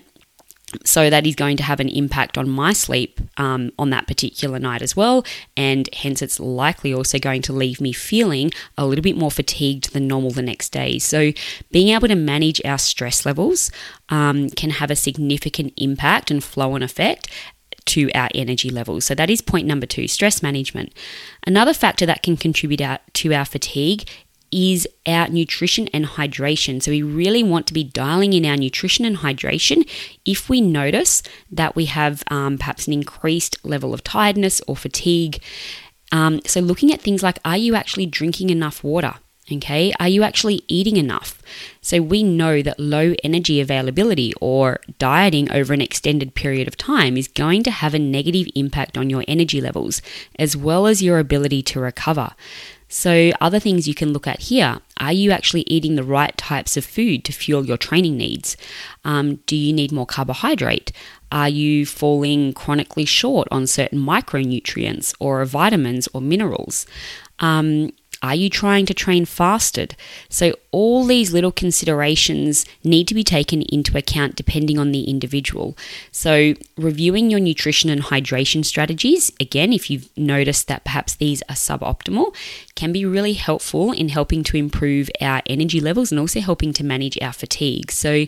so 0.85 1.09
that 1.09 1.27
is 1.27 1.35
going 1.35 1.57
to 1.57 1.63
have 1.63 1.81
an 1.81 1.89
impact 1.89 2.37
on 2.37 2.49
my 2.49 2.71
sleep 2.71 3.19
um, 3.35 3.71
on 3.77 3.89
that 3.89 4.07
particular 4.07 4.59
night 4.59 4.81
as 4.81 4.95
well, 4.95 5.25
and 5.57 5.89
hence 5.93 6.21
it's 6.21 6.39
likely 6.39 6.93
also 6.93 7.19
going 7.19 7.41
to 7.41 7.53
leave 7.53 7.81
me 7.81 7.91
feeling 7.91 8.51
a 8.77 8.85
little 8.85 9.03
bit 9.03 9.17
more 9.17 9.29
fatigued 9.29 9.91
than 9.91 10.07
normal 10.07 10.31
the 10.31 10.41
next 10.41 10.69
day. 10.69 10.99
So, 10.99 11.33
being 11.69 11.89
able 11.89 12.07
to 12.07 12.15
manage 12.15 12.61
our 12.63 12.77
stress 12.77 13.25
levels 13.25 13.69
um, 14.07 14.49
can 14.51 14.69
have 14.69 14.89
a 14.89 14.95
significant 14.95 15.73
impact 15.75 16.31
and 16.31 16.41
flow 16.41 16.71
on 16.71 16.81
effect 16.81 17.29
to 17.87 18.09
our 18.13 18.29
energy 18.35 18.69
levels. 18.69 19.05
So 19.05 19.15
that 19.15 19.29
is 19.29 19.41
point 19.41 19.65
number 19.65 19.85
two 19.85 20.07
stress 20.07 20.43
management. 20.43 20.93
Another 21.45 21.73
factor 21.73 22.05
that 22.05 22.21
can 22.21 22.35
contribute 22.35 22.81
to 23.13 23.33
our 23.33 23.45
fatigue 23.45 24.07
is 24.51 24.87
our 25.05 25.27
nutrition 25.29 25.87
and 25.89 26.05
hydration. 26.05 26.81
So, 26.81 26.91
we 26.91 27.01
really 27.01 27.43
want 27.43 27.67
to 27.67 27.73
be 27.73 27.83
dialing 27.83 28.33
in 28.33 28.45
our 28.45 28.57
nutrition 28.57 29.05
and 29.05 29.17
hydration 29.17 29.89
if 30.25 30.49
we 30.49 30.61
notice 30.61 31.23
that 31.51 31.75
we 31.75 31.85
have 31.85 32.23
um, 32.29 32.57
perhaps 32.57 32.87
an 32.87 32.93
increased 32.93 33.57
level 33.65 33.93
of 33.93 34.03
tiredness 34.03 34.61
or 34.67 34.75
fatigue. 34.75 35.41
Um, 36.11 36.41
so, 36.45 36.59
looking 36.59 36.93
at 36.93 37.01
things 37.01 37.23
like 37.23 37.39
are 37.43 37.57
you 37.57 37.75
actually 37.75 38.05
drinking 38.05 38.49
enough 38.49 38.83
water? 38.83 39.15
Okay, 39.49 39.93
are 39.97 40.09
you 40.09 40.23
actually 40.23 40.61
eating 40.67 40.97
enough? 40.97 41.41
So, 41.81 42.01
we 42.01 42.21
know 42.21 42.61
that 42.61 42.79
low 42.79 43.13
energy 43.23 43.61
availability 43.61 44.33
or 44.41 44.81
dieting 44.99 45.49
over 45.51 45.73
an 45.73 45.81
extended 45.81 46.35
period 46.35 46.67
of 46.67 46.75
time 46.75 47.15
is 47.15 47.29
going 47.29 47.63
to 47.63 47.71
have 47.71 47.93
a 47.93 47.99
negative 47.99 48.47
impact 48.55 48.97
on 48.97 49.09
your 49.09 49.23
energy 49.27 49.61
levels 49.61 50.01
as 50.37 50.57
well 50.57 50.85
as 50.85 51.01
your 51.01 51.19
ability 51.19 51.61
to 51.63 51.79
recover. 51.79 52.31
So, 52.89 53.31
other 53.41 53.59
things 53.59 53.87
you 53.87 53.93
can 53.93 54.13
look 54.13 54.27
at 54.27 54.39
here 54.43 54.79
are 54.99 55.13
you 55.13 55.31
actually 55.31 55.63
eating 55.67 55.95
the 55.95 56.03
right 56.03 56.35
types 56.37 56.75
of 56.77 56.85
food 56.85 57.23
to 57.25 57.31
fuel 57.31 57.65
your 57.65 57.77
training 57.77 58.17
needs? 58.17 58.57
Um, 59.05 59.35
do 59.45 59.55
you 59.55 59.73
need 59.73 59.91
more 59.91 60.05
carbohydrate? 60.05 60.91
Are 61.31 61.49
you 61.49 61.85
falling 61.85 62.53
chronically 62.53 63.05
short 63.05 63.47
on 63.51 63.67
certain 63.67 63.99
micronutrients 63.99 65.13
or 65.19 65.43
vitamins 65.45 66.07
or 66.13 66.21
minerals? 66.21 66.85
Um, 67.39 67.91
are 68.21 68.35
you 68.35 68.49
trying 68.49 68.85
to 68.87 68.93
train 68.93 69.25
fasted? 69.25 69.95
So, 70.29 70.53
all 70.71 71.05
these 71.05 71.33
little 71.33 71.51
considerations 71.51 72.65
need 72.83 73.07
to 73.07 73.15
be 73.15 73.23
taken 73.23 73.61
into 73.63 73.97
account 73.97 74.35
depending 74.35 74.77
on 74.77 74.91
the 74.91 75.03
individual. 75.03 75.77
So, 76.11 76.53
reviewing 76.77 77.29
your 77.29 77.39
nutrition 77.39 77.89
and 77.89 78.03
hydration 78.03 78.65
strategies, 78.65 79.31
again, 79.39 79.73
if 79.73 79.89
you've 79.89 80.09
noticed 80.17 80.67
that 80.67 80.83
perhaps 80.83 81.15
these 81.15 81.41
are 81.43 81.55
suboptimal, 81.55 82.35
can 82.75 82.91
be 82.91 83.05
really 83.05 83.33
helpful 83.33 83.91
in 83.91 84.09
helping 84.09 84.43
to 84.45 84.57
improve 84.57 85.09
our 85.21 85.41
energy 85.45 85.79
levels 85.79 86.11
and 86.11 86.19
also 86.19 86.39
helping 86.39 86.73
to 86.73 86.83
manage 86.83 87.17
our 87.21 87.33
fatigue. 87.33 87.91
So, 87.91 88.25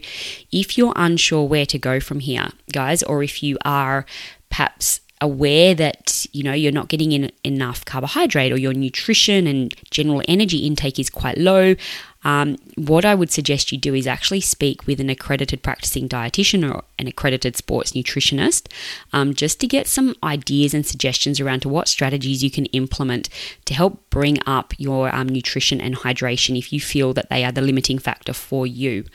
if 0.51 0.77
you're 0.77 0.93
unsure 0.96 1.48
where 1.48 1.65
to 1.65 1.79
go 1.79 2.00
from 2.00 2.19
here, 2.19 2.50
guys, 2.72 3.03
or 3.03 3.24
if 3.24 3.41
you 3.41 3.58
are 3.65 4.05
perhaps 4.50 5.01
aware 5.22 5.76
that 5.76 6.26
you 6.32 6.44
know 6.44 6.54
you're 6.54 6.72
not 6.72 6.88
getting 6.88 7.12
in 7.12 7.32
enough 7.44 7.84
carbohydrate 7.86 8.52
or 8.52 8.58
your 8.58 8.74
nutrition 8.74 9.48
and 9.48 9.74
general 9.92 10.22
energy 10.28 10.60
intake 10.60 10.98
is 10.98 11.10
quite 11.10 11.38
low 11.38 11.76
um, 12.24 12.58
what 12.76 13.06
I 13.06 13.16
would 13.16 13.32
suggest 13.32 13.72
you 13.72 13.78
do 13.78 13.94
is 13.94 14.06
actually 14.06 14.42
speak 14.42 14.86
with 14.86 15.00
an 15.00 15.10
accredited 15.10 15.64
practicing 15.64 16.10
dietitian 16.10 16.70
or 16.70 16.84
an 16.98 17.08
accredited 17.08 17.56
sports 17.56 17.94
nutritionist 17.94 18.68
um, 19.14 19.34
just 19.34 19.60
to 19.62 19.68
get 19.68 19.88
some 19.88 20.16
ideas 20.22 20.74
and 20.74 20.86
suggestions 20.86 21.40
around 21.40 21.62
to 21.62 21.70
what 21.70 21.88
strategies 21.88 22.44
you 22.44 22.52
can 22.52 22.66
implement 22.68 23.30
to 23.66 23.74
help 23.74 24.10
bring 24.10 24.38
up 24.46 24.74
your 24.78 25.14
um, 25.16 25.30
nutrition 25.30 25.80
and 25.80 25.98
hydration 25.98 26.58
if 26.58 26.74
you 26.74 26.82
feel 26.82 27.14
that 27.14 27.30
they 27.30 27.46
are 27.46 27.54
the 27.54 27.62
limiting 27.62 28.00
factor 28.00 28.34
for 28.34 28.68
you. 28.68 29.06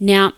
Now, 0.00 0.32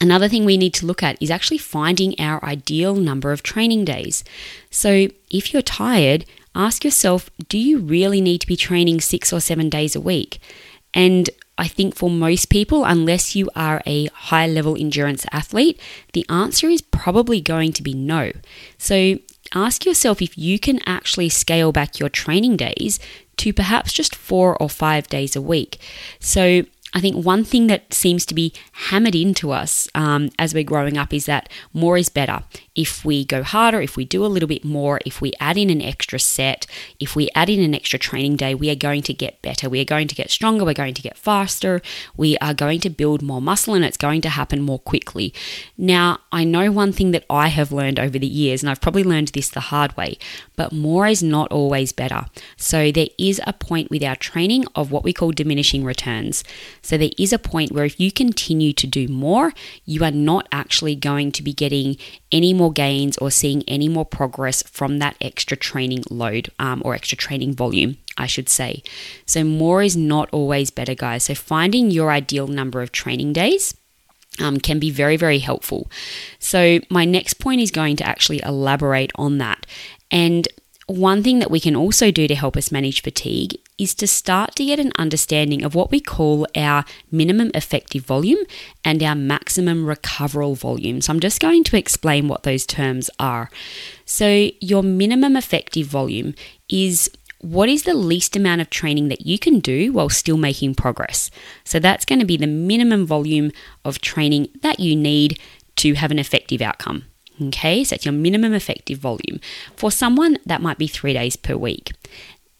Another 0.00 0.28
thing 0.28 0.44
we 0.44 0.56
need 0.56 0.72
to 0.74 0.86
look 0.86 1.02
at 1.02 1.20
is 1.20 1.30
actually 1.30 1.58
finding 1.58 2.18
our 2.18 2.42
ideal 2.44 2.94
number 2.94 3.32
of 3.32 3.42
training 3.42 3.84
days. 3.84 4.24
So, 4.70 5.08
if 5.30 5.52
you're 5.52 5.62
tired, 5.62 6.24
ask 6.54 6.84
yourself 6.84 7.30
do 7.48 7.58
you 7.58 7.78
really 7.78 8.20
need 8.20 8.40
to 8.40 8.46
be 8.46 8.56
training 8.56 9.00
six 9.00 9.32
or 9.32 9.40
seven 9.40 9.68
days 9.68 9.94
a 9.94 10.00
week? 10.00 10.40
And 10.94 11.28
I 11.58 11.68
think 11.68 11.94
for 11.94 12.08
most 12.08 12.48
people, 12.48 12.86
unless 12.86 13.36
you 13.36 13.50
are 13.54 13.82
a 13.86 14.06
high 14.06 14.46
level 14.46 14.76
endurance 14.80 15.26
athlete, 15.30 15.78
the 16.14 16.24
answer 16.30 16.68
is 16.68 16.80
probably 16.80 17.42
going 17.42 17.74
to 17.74 17.82
be 17.82 17.92
no. 17.92 18.32
So, 18.78 19.18
ask 19.54 19.84
yourself 19.84 20.22
if 20.22 20.38
you 20.38 20.58
can 20.58 20.80
actually 20.86 21.28
scale 21.28 21.72
back 21.72 21.98
your 21.98 22.08
training 22.08 22.56
days 22.56 22.98
to 23.36 23.52
perhaps 23.52 23.92
just 23.92 24.16
four 24.16 24.56
or 24.56 24.70
five 24.70 25.08
days 25.08 25.36
a 25.36 25.42
week. 25.42 25.78
So, 26.18 26.64
I 26.92 27.00
think 27.00 27.24
one 27.24 27.44
thing 27.44 27.68
that 27.68 27.94
seems 27.94 28.26
to 28.26 28.34
be 28.34 28.52
hammered 28.72 29.14
into 29.14 29.52
us 29.52 29.88
um, 29.94 30.30
as 30.38 30.52
we're 30.52 30.64
growing 30.64 30.98
up 30.98 31.12
is 31.12 31.26
that 31.26 31.48
more 31.72 31.96
is 31.96 32.08
better. 32.08 32.42
If 32.74 33.04
we 33.04 33.24
go 33.24 33.42
harder, 33.42 33.80
if 33.80 33.96
we 33.96 34.04
do 34.04 34.24
a 34.24 34.28
little 34.28 34.48
bit 34.48 34.64
more, 34.64 34.98
if 35.06 35.20
we 35.20 35.32
add 35.38 35.56
in 35.56 35.70
an 35.70 35.82
extra 35.82 36.18
set, 36.18 36.66
if 36.98 37.14
we 37.14 37.28
add 37.34 37.48
in 37.48 37.60
an 37.60 37.74
extra 37.74 37.98
training 37.98 38.36
day, 38.36 38.54
we 38.54 38.70
are 38.70 38.74
going 38.74 39.02
to 39.02 39.14
get 39.14 39.40
better. 39.40 39.68
We 39.68 39.80
are 39.80 39.84
going 39.84 40.08
to 40.08 40.14
get 40.14 40.30
stronger. 40.30 40.64
We're 40.64 40.74
going 40.74 40.94
to 40.94 41.02
get 41.02 41.16
faster. 41.16 41.80
We 42.16 42.36
are 42.38 42.54
going 42.54 42.80
to 42.80 42.90
build 42.90 43.22
more 43.22 43.40
muscle 43.40 43.74
and 43.74 43.84
it's 43.84 43.96
going 43.96 44.20
to 44.22 44.28
happen 44.28 44.60
more 44.60 44.80
quickly. 44.80 45.32
Now, 45.78 46.18
I 46.32 46.42
know 46.42 46.72
one 46.72 46.92
thing 46.92 47.12
that 47.12 47.24
I 47.30 47.48
have 47.48 47.70
learned 47.70 48.00
over 48.00 48.18
the 48.18 48.26
years, 48.26 48.62
and 48.62 48.70
I've 48.70 48.80
probably 48.80 49.04
learned 49.04 49.28
this 49.28 49.48
the 49.48 49.60
hard 49.60 49.96
way, 49.96 50.18
but 50.56 50.72
more 50.72 51.06
is 51.06 51.22
not 51.22 51.52
always 51.52 51.92
better. 51.92 52.26
So 52.56 52.90
there 52.90 53.08
is 53.18 53.40
a 53.46 53.52
point 53.52 53.90
with 53.90 54.02
our 54.02 54.16
training 54.16 54.64
of 54.74 54.90
what 54.90 55.04
we 55.04 55.12
call 55.12 55.30
diminishing 55.30 55.84
returns. 55.84 56.42
So 56.82 56.96
there 56.96 57.10
is 57.18 57.32
a 57.32 57.38
point 57.38 57.72
where 57.72 57.84
if 57.84 58.00
you 58.00 58.10
continue 58.10 58.72
to 58.74 58.86
do 58.86 59.08
more, 59.08 59.52
you 59.84 60.04
are 60.04 60.10
not 60.10 60.48
actually 60.52 60.96
going 60.96 61.32
to 61.32 61.42
be 61.42 61.52
getting 61.52 61.96
any 62.32 62.52
more 62.52 62.72
gains 62.72 63.18
or 63.18 63.30
seeing 63.30 63.62
any 63.68 63.88
more 63.88 64.04
progress 64.04 64.62
from 64.62 64.98
that 64.98 65.16
extra 65.20 65.56
training 65.56 66.04
load 66.10 66.50
um, 66.58 66.82
or 66.84 66.94
extra 66.94 67.16
training 67.16 67.54
volume. 67.54 67.96
I 68.18 68.26
should 68.26 68.50
say. 68.50 68.82
So, 69.24 69.44
more 69.44 69.82
is 69.82 69.96
not 69.96 70.28
always 70.30 70.70
better, 70.70 70.94
guys. 70.94 71.24
So, 71.24 71.34
finding 71.34 71.90
your 71.90 72.10
ideal 72.10 72.48
number 72.48 72.82
of 72.82 72.92
training 72.92 73.32
days 73.32 73.74
um, 74.38 74.58
can 74.58 74.78
be 74.78 74.90
very, 74.90 75.16
very 75.16 75.38
helpful. 75.38 75.90
So, 76.38 76.80
my 76.90 77.06
next 77.06 77.34
point 77.34 77.62
is 77.62 77.70
going 77.70 77.96
to 77.96 78.06
actually 78.06 78.42
elaborate 78.44 79.10
on 79.14 79.38
that. 79.38 79.64
And 80.10 80.46
one 80.86 81.22
thing 81.22 81.38
that 81.38 81.50
we 81.50 81.60
can 81.60 81.76
also 81.76 82.10
do 82.10 82.26
to 82.26 82.34
help 82.34 82.56
us 82.56 82.72
manage 82.72 83.02
fatigue 83.02 83.56
is 83.80 83.94
to 83.94 84.06
start 84.06 84.54
to 84.54 84.64
get 84.64 84.78
an 84.78 84.92
understanding 84.98 85.64
of 85.64 85.74
what 85.74 85.90
we 85.90 86.00
call 86.00 86.46
our 86.54 86.84
minimum 87.10 87.50
effective 87.54 88.04
volume 88.04 88.44
and 88.84 89.02
our 89.02 89.14
maximum 89.14 89.86
recoverable 89.86 90.54
volume. 90.54 91.00
So, 91.00 91.12
I'm 91.12 91.20
just 91.20 91.40
going 91.40 91.64
to 91.64 91.78
explain 91.78 92.28
what 92.28 92.42
those 92.42 92.66
terms 92.66 93.08
are. 93.18 93.50
So, 94.04 94.50
your 94.60 94.82
minimum 94.82 95.34
effective 95.34 95.86
volume 95.86 96.34
is 96.68 97.10
what 97.40 97.70
is 97.70 97.84
the 97.84 97.94
least 97.94 98.36
amount 98.36 98.60
of 98.60 98.68
training 98.68 99.08
that 99.08 99.24
you 99.24 99.38
can 99.38 99.60
do 99.60 99.92
while 99.92 100.10
still 100.10 100.36
making 100.36 100.74
progress? 100.74 101.30
So, 101.64 101.78
that's 101.78 102.04
going 102.04 102.20
to 102.20 102.26
be 102.26 102.36
the 102.36 102.46
minimum 102.46 103.06
volume 103.06 103.50
of 103.84 104.02
training 104.02 104.48
that 104.60 104.78
you 104.78 104.94
need 104.94 105.40
to 105.76 105.94
have 105.94 106.10
an 106.10 106.18
effective 106.18 106.60
outcome. 106.60 107.04
Okay, 107.42 107.84
so 107.84 107.94
that's 107.94 108.04
your 108.04 108.12
minimum 108.12 108.52
effective 108.52 108.98
volume. 108.98 109.40
For 109.74 109.90
someone, 109.90 110.36
that 110.44 110.60
might 110.60 110.76
be 110.76 110.86
three 110.86 111.14
days 111.14 111.36
per 111.36 111.56
week. 111.56 111.92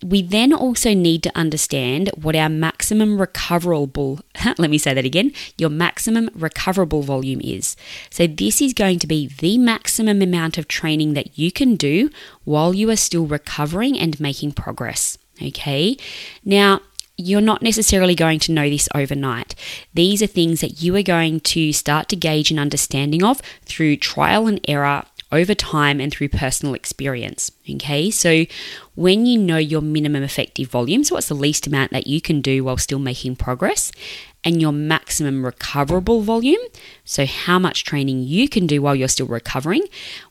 We 0.02 0.23
then 0.23 0.52
also 0.52 0.95
need 0.95 1.23
to 1.25 1.33
understand 1.37 2.11
what 2.21 2.35
our 2.35 2.49
maximum 2.49 3.21
recoverable, 3.21 4.21
let 4.59 4.71
me 4.71 4.78
say 4.78 4.95
that 4.95 5.04
again, 5.04 5.33
your 5.59 5.71
maximum 5.71 6.30
recoverable 6.35 7.02
volume 7.02 7.40
is. 7.42 7.76
So, 8.11 8.26
this 8.26 8.62
is 8.62 8.73
going 8.73 8.99
to 9.00 9.07
be 9.07 9.26
the 9.26 9.59
maximum 9.59 10.23
amount 10.23 10.59
of 10.59 10.69
training 10.69 11.14
that 11.14 11.38
you 11.38 11.52
can 11.52 11.76
do 11.76 12.11
while 12.45 12.75
you 12.75 12.90
are 12.90 12.97
still 12.97 13.26
recovering 13.26 13.99
and 13.99 14.19
making 14.19 14.52
progress. 14.52 15.19
Okay, 15.42 15.97
now 16.45 16.80
you're 17.21 17.40
not 17.40 17.62
necessarily 17.62 18.14
going 18.14 18.38
to 18.40 18.52
know 18.52 18.69
this 18.69 18.88
overnight. 18.95 19.54
These 19.92 20.23
are 20.23 20.26
things 20.26 20.61
that 20.61 20.83
you 20.83 20.97
are 20.97 21.02
going 21.02 21.40
to 21.40 21.73
start 21.73 22.09
to 22.09 22.16
gauge 22.16 22.50
an 22.50 22.59
understanding 22.59 23.23
of 23.23 23.40
through 23.64 23.99
trial 23.99 24.47
and 24.47 24.61
error 24.66 25.04
over 25.32 25.54
time 25.54 26.00
and 26.00 26.12
through 26.12 26.28
personal 26.28 26.75
experience. 26.75 27.50
Okay, 27.68 28.10
so 28.10 28.46
when 28.94 29.26
you 29.26 29.38
know 29.38 29.58
your 29.58 29.80
minimum 29.80 30.22
effective 30.22 30.68
volume, 30.68 31.04
so 31.04 31.14
what's 31.14 31.28
the 31.28 31.34
least 31.34 31.66
amount 31.66 31.92
that 31.92 32.06
you 32.06 32.20
can 32.20 32.40
do 32.40 32.64
while 32.64 32.76
still 32.76 32.99
making 32.99 33.37
progress, 33.37 33.92
and 34.42 34.60
your 34.60 34.72
maximum 34.72 35.44
recoverable 35.44 36.22
volume, 36.22 36.60
so 37.04 37.26
how 37.26 37.58
much 37.58 37.84
training 37.84 38.22
you 38.22 38.49
can 38.49 38.66
do 38.66 38.80
while 38.82 38.96
you're 38.96 39.08
still 39.08 39.26
recovering, 39.26 39.84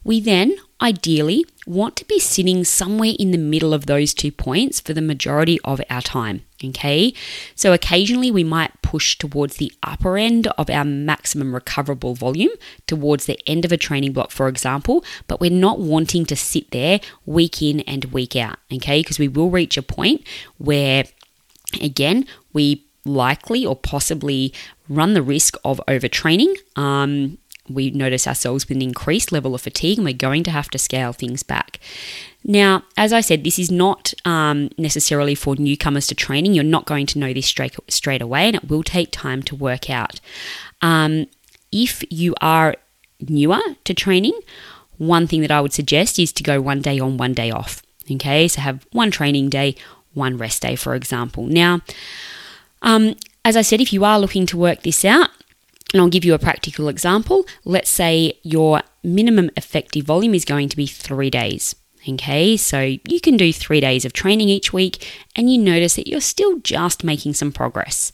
we 0.03 0.19
then 0.19 0.57
ideally 0.81 1.45
want 1.65 1.95
to 1.97 2.05
be 2.05 2.19
sitting 2.19 2.63
somewhere 2.63 3.13
in 3.19 3.31
the 3.31 3.37
middle 3.37 3.73
of 3.73 3.85
those 3.85 4.13
two 4.13 4.31
points 4.31 4.79
for 4.79 4.93
the 4.93 5.01
majority 5.01 5.59
of 5.63 5.81
our 5.89 6.01
time. 6.01 6.43
Okay, 6.63 7.13
so 7.55 7.71
occasionally 7.71 8.31
we 8.31 8.43
might 8.43 8.81
push 8.81 9.17
towards 9.17 9.57
the 9.57 9.71
upper 9.81 10.17
end 10.17 10.47
of 10.57 10.69
our 10.69 10.83
maximum 10.83 11.53
recoverable 11.53 12.15
volume, 12.15 12.51
towards 12.85 13.27
the 13.27 13.39
end 13.47 13.63
of 13.63 13.71
a 13.71 13.77
training 13.77 14.11
block, 14.11 14.31
for 14.31 14.49
example, 14.49 15.03
but 15.27 15.39
we're 15.39 15.51
not 15.51 15.79
wanting 15.79 16.25
to 16.25 16.35
sit 16.35 16.71
there 16.71 16.99
week 17.25 17.61
in 17.61 17.79
and 17.81 18.05
week 18.05 18.35
out. 18.35 18.57
Okay, 18.73 18.99
because 18.99 19.19
we 19.19 19.29
will 19.29 19.49
reach 19.49 19.77
a 19.77 19.81
point 19.81 20.25
where, 20.57 21.05
again, 21.81 22.25
we 22.51 22.83
likely 23.05 23.65
or 23.65 23.75
possibly 23.75 24.53
run 24.89 25.13
the 25.13 25.21
risk 25.21 25.55
of 25.63 25.79
overtraining. 25.87 26.53
Um, 26.75 27.37
we 27.69 27.91
notice 27.91 28.27
ourselves 28.27 28.67
with 28.67 28.75
an 28.75 28.81
increased 28.81 29.31
level 29.31 29.55
of 29.55 29.61
fatigue 29.61 29.97
and 29.97 30.05
we're 30.05 30.13
going 30.13 30.43
to 30.43 30.51
have 30.51 30.69
to 30.69 30.77
scale 30.77 31.13
things 31.13 31.43
back. 31.43 31.79
Now, 32.43 32.83
as 32.97 33.11
I 33.13 33.21
said, 33.21 33.43
this 33.43 33.59
is 33.59 33.69
not 33.69 34.13
um, 34.25 34.69
necessarily 34.77 35.35
for 35.35 35.55
newcomers 35.55 36.07
to 36.07 36.15
training. 36.15 36.53
You're 36.53 36.63
not 36.63 36.85
going 36.85 37.05
to 37.07 37.19
know 37.19 37.33
this 37.33 37.47
straight, 37.47 37.75
straight 37.87 38.21
away 38.21 38.47
and 38.47 38.55
it 38.55 38.69
will 38.69 38.83
take 38.83 39.11
time 39.11 39.43
to 39.43 39.55
work 39.55 39.89
out. 39.89 40.19
Um, 40.81 41.27
if 41.71 42.03
you 42.09 42.35
are 42.41 42.75
newer 43.19 43.61
to 43.83 43.93
training, 43.93 44.39
one 44.97 45.27
thing 45.27 45.41
that 45.41 45.51
I 45.51 45.61
would 45.61 45.73
suggest 45.73 46.19
is 46.19 46.31
to 46.33 46.43
go 46.43 46.61
one 46.61 46.81
day 46.81 46.99
on, 46.99 47.17
one 47.17 47.33
day 47.33 47.51
off. 47.51 47.81
Okay, 48.11 48.47
so 48.47 48.61
have 48.61 48.85
one 48.91 49.11
training 49.11 49.49
day, 49.49 49.75
one 50.13 50.37
rest 50.37 50.61
day, 50.61 50.75
for 50.75 50.95
example. 50.95 51.45
Now, 51.45 51.81
um, 52.81 53.15
as 53.45 53.55
I 53.55 53.61
said, 53.61 53.81
if 53.81 53.93
you 53.93 54.03
are 54.03 54.19
looking 54.19 54.45
to 54.47 54.57
work 54.57 54.81
this 54.81 55.05
out, 55.05 55.29
and 55.93 56.01
I'll 56.01 56.09
give 56.09 56.25
you 56.25 56.33
a 56.33 56.39
practical 56.39 56.87
example. 56.87 57.45
Let's 57.65 57.89
say 57.89 58.39
your 58.43 58.81
minimum 59.03 59.49
effective 59.57 60.05
volume 60.05 60.35
is 60.35 60.45
going 60.45 60.69
to 60.69 60.77
be 60.77 60.85
three 60.85 61.29
days. 61.29 61.75
Okay, 62.07 62.55
so 62.55 62.79
you 62.81 63.19
can 63.21 63.35
do 63.35 63.51
three 63.51 63.81
days 63.81 64.05
of 64.05 64.13
training 64.13 64.47
each 64.47 64.71
week, 64.71 65.05
and 65.35 65.51
you 65.51 65.57
notice 65.57 65.95
that 65.95 66.07
you're 66.07 66.21
still 66.21 66.59
just 66.59 67.03
making 67.03 67.33
some 67.33 67.51
progress. 67.51 68.11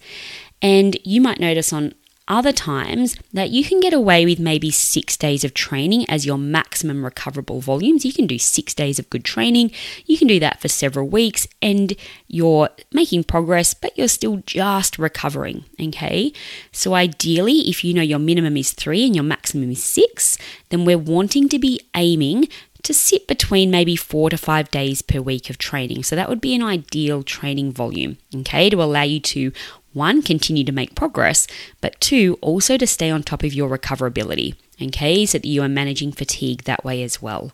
And 0.62 0.98
you 1.04 1.22
might 1.22 1.40
notice 1.40 1.72
on 1.72 1.94
other 2.28 2.52
times 2.52 3.16
that 3.34 3.52
you 3.52 3.64
can 3.64 3.80
get 3.80 3.94
away 3.94 4.26
with 4.26 4.40
maybe 4.40 4.72
six 4.72 5.16
days 5.16 5.44
of 5.44 5.54
training 5.54 6.10
as 6.10 6.26
your 6.26 6.38
maximum 6.38 7.04
recoverable 7.04 7.62
volumes. 7.62 8.04
You 8.04 8.14
can 8.14 8.26
do 8.26 8.40
six 8.40 8.74
days 8.74 8.98
of 8.98 9.10
good 9.10 9.24
training. 9.24 9.72
You 10.06 10.18
can 10.18 10.28
do 10.28 10.40
that 10.40 10.60
for 10.60 10.68
several 10.68 11.08
weeks 11.08 11.48
and 11.62 11.94
you're 12.28 12.70
making 12.92 13.26
progress, 13.26 13.74
but 13.74 13.98
you're 13.98 14.08
still 14.08 14.38
just 14.46 14.98
recovering. 14.98 15.66
Okay. 15.82 16.34
So, 16.72 16.96
ideally, 16.96 17.70
if 17.70 17.84
you 17.84 17.94
know 17.94 18.02
your 18.02 18.20
minimum 18.20 18.58
is 18.58 18.72
three 18.72 19.06
and 19.06 19.16
your 19.16 19.24
maximum 19.24 19.72
is 19.72 19.84
six, 19.84 20.38
then 20.70 20.86
we're 20.86 20.98
wanting 20.98 21.48
to 21.50 21.60
be 21.60 21.80
aiming 21.96 22.48
to 22.86 22.94
sit 22.94 23.28
between 23.28 23.72
maybe 23.72 23.96
four 23.96 24.30
to 24.30 24.38
five 24.38 24.70
days 24.70 25.02
per 25.02 25.20
week 25.20 25.50
of 25.50 25.58
training. 25.58 26.04
So 26.04 26.16
that 26.16 26.30
would 26.30 26.40
be 26.40 26.54
an 26.54 26.62
ideal 26.62 27.24
training 27.24 27.72
volume, 27.72 28.18
okay, 28.34 28.70
to 28.70 28.82
allow 28.82 29.02
you 29.02 29.20
to 29.22 29.52
one, 29.96 30.22
continue 30.22 30.64
to 30.64 30.72
make 30.72 30.96
progress, 30.96 31.48
but 31.82 32.00
two, 32.00 32.38
also 32.42 32.78
to 32.78 32.86
stay 32.86 33.10
on 33.10 33.24
top 33.24 33.44
of 33.44 33.54
your 33.54 33.70
recoverability, 33.70 34.56
okay, 34.82 35.26
so 35.26 35.40
that 35.40 35.48
you 35.48 35.64
are 35.64 35.70
managing 35.70 36.12
fatigue 36.12 36.64
that 36.64 36.84
way 36.84 37.02
as 37.02 37.22
well. 37.22 37.52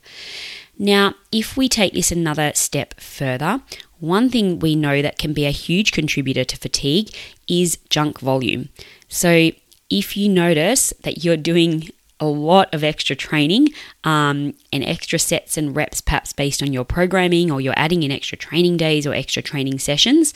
Now, 0.78 1.14
if 1.32 1.56
we 1.56 1.70
take 1.70 1.94
this 1.94 2.12
another 2.12 2.52
step 2.56 3.00
further, 3.00 3.62
one 4.00 4.30
thing 4.30 4.60
we 4.60 4.76
know 4.76 5.02
that 5.02 5.20
can 5.20 5.32
be 5.32 5.46
a 5.46 5.52
huge 5.52 5.92
contributor 5.92 6.44
to 6.44 6.58
fatigue 6.58 7.16
is 7.48 7.78
junk 7.90 8.20
volume. 8.20 8.70
So, 9.08 9.52
if 9.90 10.16
you 10.16 10.30
notice 10.30 10.94
that 11.04 11.24
you're 11.24 11.38
doing 11.38 11.90
a 12.22 12.26
lot 12.26 12.72
of 12.74 12.84
extra 12.84 13.16
training 13.16 13.70
um, 14.04 14.54
and 14.72 14.84
extra 14.84 15.18
sets 15.20 15.58
and 15.58 15.76
reps, 15.76 16.02
perhaps 16.02 16.32
based 16.34 16.62
on 16.62 16.72
your 16.72 16.86
programming, 16.86 17.52
or 17.52 17.60
you're 17.60 17.74
adding 17.76 18.04
in 18.04 18.12
extra 18.12 18.38
training 18.38 18.78
days 18.78 19.08
or 19.08 19.14
extra 19.14 19.42
training 19.42 19.80
sessions, 19.80 20.34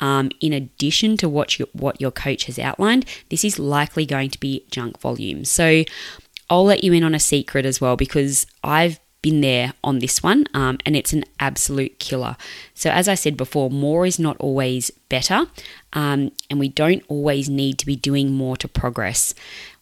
um, 0.00 0.30
in 0.40 0.52
addition 0.52 1.16
to 1.18 1.28
what 1.28 1.58
your, 1.58 1.68
what 1.72 2.00
your 2.00 2.10
coach 2.10 2.44
has 2.44 2.58
outlined, 2.58 3.04
this 3.30 3.44
is 3.44 3.58
likely 3.58 4.06
going 4.06 4.30
to 4.30 4.40
be 4.40 4.64
junk 4.70 4.98
volume. 5.00 5.44
So 5.44 5.84
I'll 6.48 6.64
let 6.64 6.84
you 6.84 6.92
in 6.92 7.02
on 7.02 7.14
a 7.14 7.20
secret 7.20 7.64
as 7.64 7.80
well 7.80 7.96
because 7.96 8.46
I've 8.62 9.00
been 9.22 9.40
there 9.40 9.72
on 9.82 9.98
this 9.98 10.22
one, 10.22 10.46
um, 10.54 10.78
and 10.86 10.94
it's 10.94 11.12
an 11.12 11.24
absolute 11.40 11.98
killer. 11.98 12.36
So, 12.74 12.90
as 12.90 13.08
I 13.08 13.16
said 13.16 13.36
before, 13.36 13.70
more 13.70 14.06
is 14.06 14.20
not 14.20 14.36
always 14.38 14.92
better, 15.08 15.46
um, 15.94 16.30
and 16.48 16.60
we 16.60 16.68
don't 16.68 17.02
always 17.08 17.48
need 17.48 17.78
to 17.80 17.86
be 17.86 17.96
doing 17.96 18.32
more 18.32 18.56
to 18.58 18.68
progress. 18.68 19.34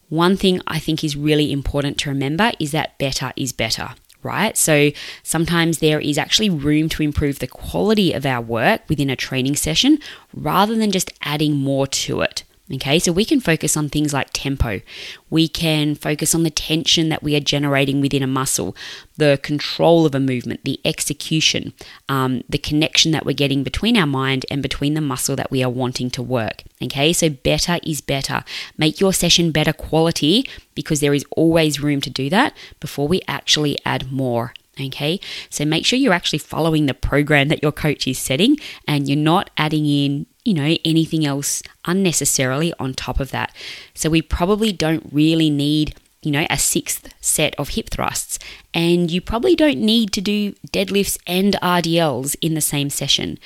One 0.08 0.38
thing 0.38 0.62
I 0.66 0.78
think 0.78 1.04
is 1.04 1.14
really 1.14 1.52
important 1.52 1.98
to 1.98 2.08
remember 2.08 2.52
is 2.58 2.70
that 2.70 2.96
better 2.96 3.32
is 3.36 3.52
better 3.52 3.94
right? 4.24 4.56
So 4.56 4.90
sometimes 5.22 5.78
there 5.78 6.00
is 6.00 6.18
actually 6.18 6.50
room 6.50 6.88
to 6.90 7.02
improve 7.02 7.38
the 7.38 7.46
quality 7.46 8.12
of 8.12 8.26
our 8.26 8.40
work 8.40 8.82
within 8.88 9.10
a 9.10 9.16
training 9.16 9.56
session 9.56 9.98
rather 10.34 10.74
than 10.74 10.90
just 10.90 11.12
adding 11.22 11.56
more 11.56 11.86
to 11.86 12.22
it. 12.22 12.42
Okay, 12.72 12.98
so 12.98 13.12
we 13.12 13.26
can 13.26 13.40
focus 13.40 13.76
on 13.76 13.90
things 13.90 14.14
like 14.14 14.30
tempo. 14.32 14.80
We 15.28 15.48
can 15.48 15.94
focus 15.94 16.34
on 16.34 16.44
the 16.44 16.50
tension 16.50 17.10
that 17.10 17.22
we 17.22 17.36
are 17.36 17.40
generating 17.40 18.00
within 18.00 18.22
a 18.22 18.26
muscle, 18.26 18.74
the 19.18 19.38
control 19.42 20.06
of 20.06 20.14
a 20.14 20.20
movement, 20.20 20.64
the 20.64 20.80
execution, 20.82 21.74
um, 22.08 22.42
the 22.48 22.56
connection 22.56 23.12
that 23.12 23.26
we're 23.26 23.34
getting 23.34 23.64
between 23.64 23.98
our 23.98 24.06
mind 24.06 24.46
and 24.50 24.62
between 24.62 24.94
the 24.94 25.02
muscle 25.02 25.36
that 25.36 25.50
we 25.50 25.62
are 25.62 25.68
wanting 25.68 26.08
to 26.12 26.22
work. 26.22 26.62
Okay, 26.82 27.12
so 27.12 27.28
better 27.28 27.78
is 27.82 28.00
better. 28.00 28.44
Make 28.78 28.98
your 28.98 29.12
session 29.12 29.52
better 29.52 29.74
quality 29.74 30.48
because 30.74 31.00
there 31.00 31.12
is 31.12 31.26
always 31.36 31.82
room 31.82 32.00
to 32.00 32.08
do 32.08 32.30
that 32.30 32.56
before 32.80 33.06
we 33.06 33.20
actually 33.28 33.76
add 33.84 34.10
more. 34.10 34.54
Okay, 34.80 35.20
so 35.50 35.64
make 35.64 35.86
sure 35.86 35.98
you're 35.98 36.12
actually 36.12 36.40
following 36.40 36.86
the 36.86 36.94
program 36.94 37.48
that 37.48 37.62
your 37.62 37.72
coach 37.72 38.08
is 38.08 38.18
setting 38.18 38.56
and 38.88 39.08
you're 39.08 39.16
not 39.16 39.50
adding 39.56 39.86
in 39.86 40.26
you 40.44 40.54
know, 40.54 40.76
anything 40.84 41.24
else 41.24 41.62
unnecessarily 41.86 42.72
on 42.78 42.92
top 42.92 43.18
of 43.18 43.30
that. 43.30 43.54
So 43.94 44.10
we 44.10 44.20
probably 44.20 44.72
don't 44.72 45.08
really 45.10 45.48
need, 45.50 45.94
you 46.22 46.30
know, 46.30 46.46
a 46.50 46.58
sixth 46.58 47.12
set 47.20 47.54
of 47.58 47.70
hip 47.70 47.88
thrusts. 47.90 48.38
And 48.74 49.10
you 49.10 49.20
probably 49.20 49.56
don't 49.56 49.78
need 49.78 50.12
to 50.12 50.20
do 50.20 50.52
deadlifts 50.68 51.18
and 51.26 51.54
RDLs 51.62 52.36
in 52.42 52.54
the 52.54 52.60
same 52.60 52.90
session. 52.90 53.38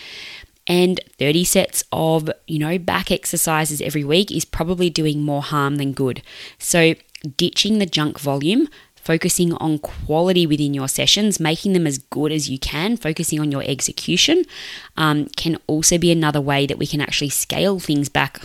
And 0.66 1.00
30 1.18 1.44
sets 1.44 1.84
of, 1.92 2.30
you 2.46 2.58
know, 2.58 2.78
back 2.78 3.10
exercises 3.10 3.80
every 3.80 4.04
week 4.04 4.30
is 4.30 4.44
probably 4.44 4.90
doing 4.90 5.22
more 5.22 5.42
harm 5.42 5.76
than 5.76 5.92
good. 5.92 6.20
So 6.58 6.94
ditching 7.36 7.78
the 7.78 7.86
junk 7.86 8.18
volume 8.20 8.68
focusing 9.08 9.54
on 9.54 9.78
quality 9.78 10.46
within 10.46 10.74
your 10.74 10.86
sessions, 10.86 11.40
making 11.40 11.72
them 11.72 11.86
as 11.86 11.96
good 11.96 12.30
as 12.30 12.50
you 12.50 12.58
can, 12.58 12.94
focusing 12.94 13.40
on 13.40 13.50
your 13.50 13.62
execution, 13.62 14.44
um, 14.98 15.24
can 15.34 15.56
also 15.66 15.96
be 15.96 16.12
another 16.12 16.42
way 16.42 16.66
that 16.66 16.76
we 16.76 16.86
can 16.86 17.00
actually 17.00 17.30
scale 17.30 17.78
things 17.80 18.10
back. 18.10 18.38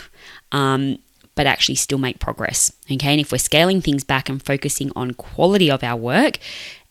Um, 0.52 0.98
but 1.34 1.46
actually 1.46 1.74
still 1.74 1.98
make 1.98 2.20
progress. 2.20 2.72
Okay, 2.90 3.10
and 3.10 3.20
if 3.20 3.32
we're 3.32 3.38
scaling 3.38 3.80
things 3.80 4.04
back 4.04 4.28
and 4.28 4.40
focusing 4.40 4.92
on 4.94 5.14
quality 5.14 5.68
of 5.68 5.82
our 5.82 5.96
work, 5.96 6.38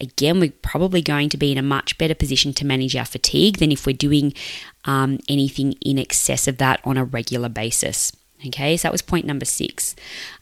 again, 0.01 0.39
we're 0.41 0.51
probably 0.61 1.01
going 1.01 1.29
to 1.29 1.37
be 1.37 1.49
in 1.53 1.57
a 1.57 1.61
much 1.61 1.97
better 1.97 2.13
position 2.13 2.53
to 2.55 2.65
manage 2.65 2.93
our 2.93 3.05
fatigue 3.05 3.59
than 3.59 3.71
if 3.71 3.87
we're 3.87 3.95
doing 3.95 4.33
um, 4.83 5.17
anything 5.29 5.71
in 5.81 5.97
excess 5.97 6.45
of 6.45 6.57
that 6.57 6.81
on 6.83 6.97
a 6.97 7.05
regular 7.05 7.47
basis. 7.47 8.11
Okay, 8.45 8.75
so 8.75 8.83
that 8.83 8.91
was 8.91 9.01
point 9.01 9.25
number 9.25 9.45
six. 9.45 9.95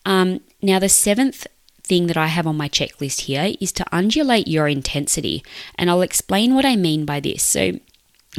Um, 0.04 0.42
now, 0.64 0.80
the 0.80 0.90
seventh 0.90 1.46
thing 1.84 2.08
that 2.08 2.18
I 2.18 2.28
have 2.28 2.48
on 2.48 2.58
my 2.58 2.70
checklist 2.70 3.22
here 3.22 3.54
is 3.60 3.72
to 3.74 3.86
undulate 3.92 4.48
your 4.48 4.68
intensity. 4.68 5.44
And 5.76 5.90
I'll 5.90 6.02
explain 6.02 6.56
what 6.56 6.66
I 6.66 6.76
mean 6.76 7.06
by 7.06 7.20
this. 7.20 7.44
So, 7.44 7.80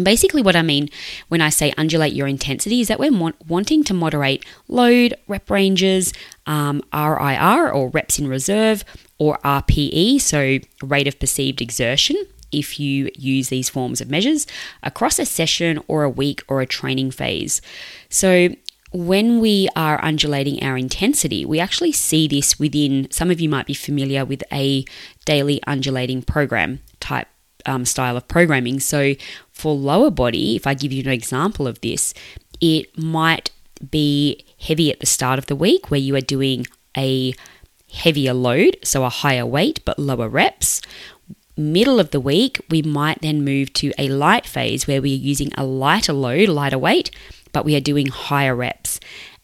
Basically, 0.02 0.40
what 0.40 0.56
I 0.56 0.62
mean 0.62 0.88
when 1.28 1.42
I 1.42 1.50
say 1.50 1.74
undulate 1.76 2.14
your 2.14 2.26
intensity 2.26 2.80
is 2.80 2.88
that 2.88 2.98
we're 2.98 3.32
wanting 3.46 3.84
to 3.84 3.92
moderate 3.92 4.42
load, 4.66 5.14
rep 5.28 5.50
ranges, 5.50 6.14
um, 6.46 6.80
RIR 6.94 7.70
or 7.70 7.90
reps 7.90 8.18
in 8.18 8.26
reserve, 8.26 8.84
or 9.18 9.38
RPE, 9.44 10.18
so 10.22 10.60
rate 10.82 11.06
of 11.06 11.20
perceived 11.20 11.60
exertion, 11.60 12.16
if 12.50 12.80
you 12.80 13.10
use 13.14 13.50
these 13.50 13.68
forms 13.68 14.00
of 14.00 14.10
measures 14.10 14.46
across 14.82 15.18
a 15.18 15.26
session 15.26 15.78
or 15.88 16.04
a 16.04 16.10
week 16.10 16.42
or 16.48 16.62
a 16.62 16.66
training 16.66 17.10
phase. 17.10 17.60
So, 18.08 18.48
when 18.92 19.40
we 19.40 19.68
are 19.74 20.02
undulating 20.04 20.62
our 20.62 20.76
intensity, 20.76 21.44
we 21.44 21.58
actually 21.58 21.92
see 21.92 22.28
this 22.28 22.58
within, 22.58 23.10
some 23.10 23.30
of 23.30 23.40
you 23.40 23.48
might 23.48 23.66
be 23.66 23.74
familiar 23.74 24.24
with 24.24 24.42
a 24.52 24.84
daily 25.24 25.62
undulating 25.66 26.22
program 26.22 26.80
type 27.00 27.28
um, 27.64 27.84
style 27.84 28.16
of 28.16 28.28
programming. 28.28 28.80
So, 28.80 29.14
for 29.50 29.74
lower 29.74 30.10
body, 30.10 30.56
if 30.56 30.66
I 30.66 30.74
give 30.74 30.92
you 30.92 31.02
an 31.02 31.10
example 31.10 31.66
of 31.66 31.80
this, 31.80 32.12
it 32.60 32.96
might 32.98 33.50
be 33.90 34.44
heavy 34.60 34.92
at 34.92 35.00
the 35.00 35.06
start 35.06 35.38
of 35.38 35.46
the 35.46 35.56
week 35.56 35.90
where 35.90 36.00
you 36.00 36.14
are 36.16 36.20
doing 36.20 36.66
a 36.96 37.34
heavier 37.92 38.34
load, 38.34 38.76
so 38.84 39.04
a 39.04 39.08
higher 39.08 39.46
weight 39.46 39.80
but 39.84 39.98
lower 39.98 40.28
reps. 40.28 40.80
Middle 41.56 42.00
of 42.00 42.10
the 42.10 42.20
week, 42.20 42.60
we 42.70 42.80
might 42.82 43.20
then 43.20 43.44
move 43.44 43.72
to 43.74 43.92
a 43.98 44.08
light 44.08 44.46
phase 44.46 44.86
where 44.86 45.02
we 45.02 45.12
are 45.12 45.16
using 45.16 45.52
a 45.56 45.64
lighter 45.64 46.12
load, 46.12 46.48
lighter 46.48 46.78
weight, 46.78 47.10
but 47.52 47.64
we 47.64 47.76
are 47.76 47.80
doing 47.80 48.08
higher 48.08 48.54
reps. 48.54 49.00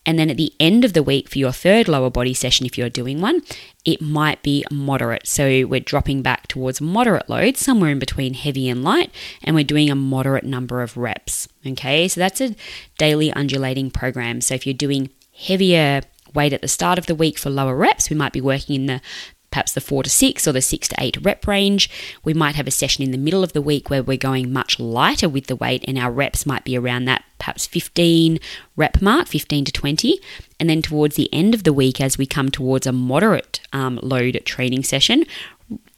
And 0.07 0.19
then 0.19 0.31
at 0.31 0.39
the 0.39 0.55
end 0.59 0.87
of 0.87 0.95
the 0.95 1.03
week 1.03 1.29
for 1.29 1.39
your 1.39 1.53
third 1.53 1.87
lower 1.87 2.09
body 2.09 2.33
session, 2.33 2.65
if 2.65 2.79
you're 2.79 2.89
doing 2.89 3.21
one, 3.21 3.43
it 3.85 4.01
might 4.01 4.43
be 4.43 4.65
moderate. 4.71 5.27
So 5.27 5.67
we're 5.67 5.81
dropping 5.81 6.23
back 6.23 6.47
towards 6.47 6.81
moderate 6.81 7.29
load, 7.29 7.59
somewhere 7.59 7.91
in 7.91 7.99
between 7.99 8.33
heavy 8.33 8.71
and 8.71 8.83
light, 8.83 9.11
and 9.45 9.55
we're 9.55 9.65
doing 9.65 9.91
a 9.91 9.95
moderate 9.95 10.45
number 10.45 10.81
of 10.81 10.97
reps. 10.97 11.47
Okay, 11.67 12.09
so 12.09 12.21
that's 12.21 12.41
a 12.41 12.57
daily 12.97 13.31
undulating 13.35 13.91
program. 13.91 14.41
So 14.41 14.55
if 14.55 14.67
you're 14.67 14.73
doing 14.73 15.11
heavier 15.37 16.01
weight 16.35 16.55
at 16.55 16.63
the 16.63 16.69
start 16.69 16.99
of 16.99 17.05
the 17.05 17.15
week 17.15 17.39
for 17.39 17.51
lower 17.51 17.77
reps, 17.77 18.09
we 18.09 18.17
might 18.17 18.33
be 18.33 18.41
working 18.41 18.77
in 18.77 18.87
the 18.87 19.03
perhaps 19.51 19.73
the 19.73 19.81
four 19.81 20.03
to 20.03 20.11
six 20.11 20.47
or 20.47 20.53
the 20.53 20.61
six 20.61 20.89
to 20.89 20.97
eight 20.99 21.17
rep 21.23 21.47
range. 21.47 21.91
We 22.25 22.35
might 22.35 22.55
have 22.57 22.67
a 22.67 22.73
session 22.73 23.05
in 23.05 23.11
the 23.11 23.19
middle 23.19 23.43
of 23.43 23.53
the 23.53 23.63
week 23.63 23.91
where 23.91 24.03
we're 24.03 24.17
going 24.17 24.53
much 24.53 24.79
lighter 24.79 25.29
with 25.29 25.47
the 25.47 25.57
weight, 25.57 25.85
and 25.87 25.99
our 25.99 26.11
reps 26.11 26.47
might 26.47 26.65
be 26.65 26.77
around 26.77 27.07
that 27.07 27.25
perhaps 27.39 27.67
15 27.67 28.39
rep 28.77 29.01
mark, 29.01 29.29
15 29.29 29.65
to 29.67 29.73
20. 29.73 30.21
And 30.61 30.69
then 30.69 30.83
towards 30.83 31.17
the 31.17 31.33
end 31.33 31.55
of 31.55 31.65
the 31.65 31.73
week, 31.73 32.01
as 32.01 32.19
we 32.19 32.27
come 32.27 32.51
towards 32.51 32.87
a 32.87 32.93
moderate 32.93 33.61
um, 33.73 33.99
load 34.03 34.41
training 34.45 34.83
session, 34.85 35.25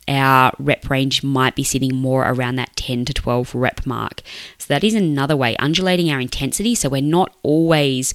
our 0.09 0.53
rep 0.59 0.91
range 0.91 1.23
might 1.23 1.55
be 1.55 1.63
sitting 1.63 1.95
more 1.95 2.29
around 2.29 2.57
that 2.57 2.75
10 2.77 3.05
to 3.07 3.15
12 3.15 3.55
rep 3.55 3.87
mark. 3.87 4.23
So 4.59 4.67
that 4.69 4.85
is 4.85 4.95
another 4.95 5.37
way, 5.37 5.57
undulating 5.57 6.11
our 6.11 6.21
intensity. 6.21 6.75
So 6.75 6.89
we're 6.89 7.01
not 7.01 7.35
always 7.43 8.13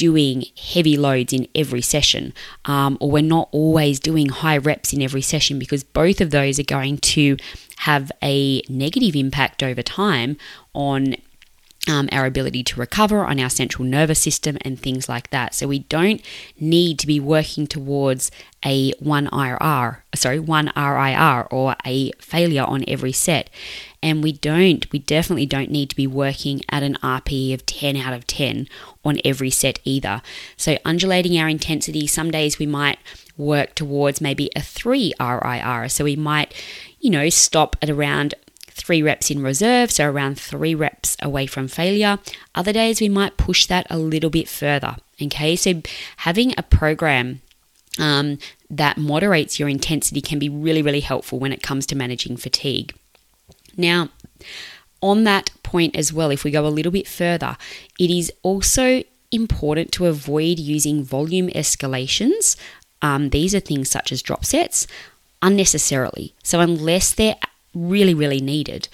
doing 0.00 0.46
heavy 0.56 0.96
loads 0.96 1.30
in 1.30 1.46
every 1.54 1.82
session, 1.82 2.32
um, 2.64 2.96
or 3.02 3.10
we're 3.10 3.22
not 3.22 3.50
always 3.52 4.00
doing 4.00 4.30
high 4.30 4.56
reps 4.56 4.94
in 4.94 5.02
every 5.02 5.20
session 5.20 5.58
because 5.58 5.84
both 5.84 6.22
of 6.22 6.30
those 6.30 6.58
are 6.58 6.62
going 6.62 6.96
to 6.96 7.36
have 7.80 8.10
a 8.22 8.62
negative 8.66 9.14
impact 9.14 9.62
over 9.62 9.82
time 9.82 10.38
on 10.72 11.16
um, 11.86 12.08
our 12.12 12.24
ability 12.24 12.62
to 12.62 12.80
recover, 12.80 13.26
on 13.26 13.38
our 13.38 13.50
central 13.50 13.84
nervous 13.84 14.20
system, 14.20 14.56
and 14.62 14.80
things 14.80 15.06
like 15.06 15.28
that. 15.30 15.54
So 15.54 15.68
we 15.68 15.80
don't 15.80 16.22
need 16.58 16.98
to 17.00 17.06
be 17.06 17.20
working 17.20 17.66
towards 17.66 18.30
a 18.64 18.92
one 19.00 19.28
IR, 19.32 20.02
sorry, 20.14 20.38
one 20.38 20.72
RIR 20.74 21.46
or 21.50 21.76
a 21.86 22.12
failure 22.12 22.64
on 22.64 22.84
every 22.88 23.12
set. 23.12 23.50
And 24.02 24.22
we 24.22 24.32
don't, 24.32 24.90
we 24.92 24.98
definitely 24.98 25.46
don't 25.46 25.70
need 25.70 25.90
to 25.90 25.96
be 25.96 26.06
working 26.06 26.62
at 26.70 26.82
an 26.82 26.96
RP 27.02 27.52
of 27.52 27.66
10 27.66 27.96
out 27.96 28.14
of 28.14 28.26
10 28.26 28.66
on 29.04 29.18
every 29.24 29.50
set 29.50 29.78
either. 29.84 30.22
So, 30.56 30.78
undulating 30.84 31.38
our 31.38 31.48
intensity, 31.48 32.06
some 32.06 32.30
days 32.30 32.58
we 32.58 32.66
might 32.66 32.98
work 33.36 33.74
towards 33.74 34.20
maybe 34.20 34.50
a 34.54 34.60
3 34.60 35.14
RIR. 35.18 35.88
So, 35.88 36.04
we 36.04 36.16
might, 36.16 36.54
you 37.00 37.10
know, 37.10 37.28
stop 37.28 37.76
at 37.82 37.90
around 37.90 38.34
three 38.68 39.02
reps 39.02 39.30
in 39.30 39.42
reserve, 39.42 39.90
so 39.90 40.08
around 40.08 40.38
three 40.38 40.74
reps 40.74 41.16
away 41.20 41.46
from 41.46 41.68
failure. 41.68 42.18
Other 42.54 42.72
days 42.72 43.00
we 43.00 43.08
might 43.08 43.36
push 43.36 43.66
that 43.66 43.86
a 43.90 43.98
little 43.98 44.30
bit 44.30 44.48
further. 44.48 44.96
Okay, 45.20 45.54
so 45.56 45.82
having 46.18 46.54
a 46.56 46.62
program 46.62 47.42
um, 47.98 48.38
that 48.70 48.96
moderates 48.96 49.58
your 49.58 49.68
intensity 49.68 50.20
can 50.20 50.38
be 50.38 50.48
really, 50.48 50.82
really 50.82 51.00
helpful 51.00 51.38
when 51.38 51.52
it 51.52 51.62
comes 51.62 51.86
to 51.86 51.96
managing 51.96 52.36
fatigue. 52.36 52.94
Now, 53.76 54.08
on 55.02 55.24
that 55.24 55.50
point 55.62 55.96
as 55.96 56.12
well, 56.12 56.30
if 56.30 56.44
we 56.44 56.50
go 56.50 56.66
a 56.66 56.68
little 56.68 56.92
bit 56.92 57.08
further, 57.08 57.56
it 57.98 58.10
is 58.10 58.32
also 58.42 59.02
important 59.32 59.92
to 59.92 60.06
avoid 60.06 60.58
using 60.58 61.04
volume 61.04 61.48
escalations. 61.48 62.56
Um, 63.02 63.30
these 63.30 63.54
are 63.54 63.60
things 63.60 63.90
such 63.90 64.12
as 64.12 64.22
drop 64.22 64.44
sets 64.44 64.86
unnecessarily. 65.42 66.34
So, 66.42 66.60
unless 66.60 67.12
they're 67.12 67.36
really, 67.74 68.14
really 68.14 68.40
needed. 68.40 68.88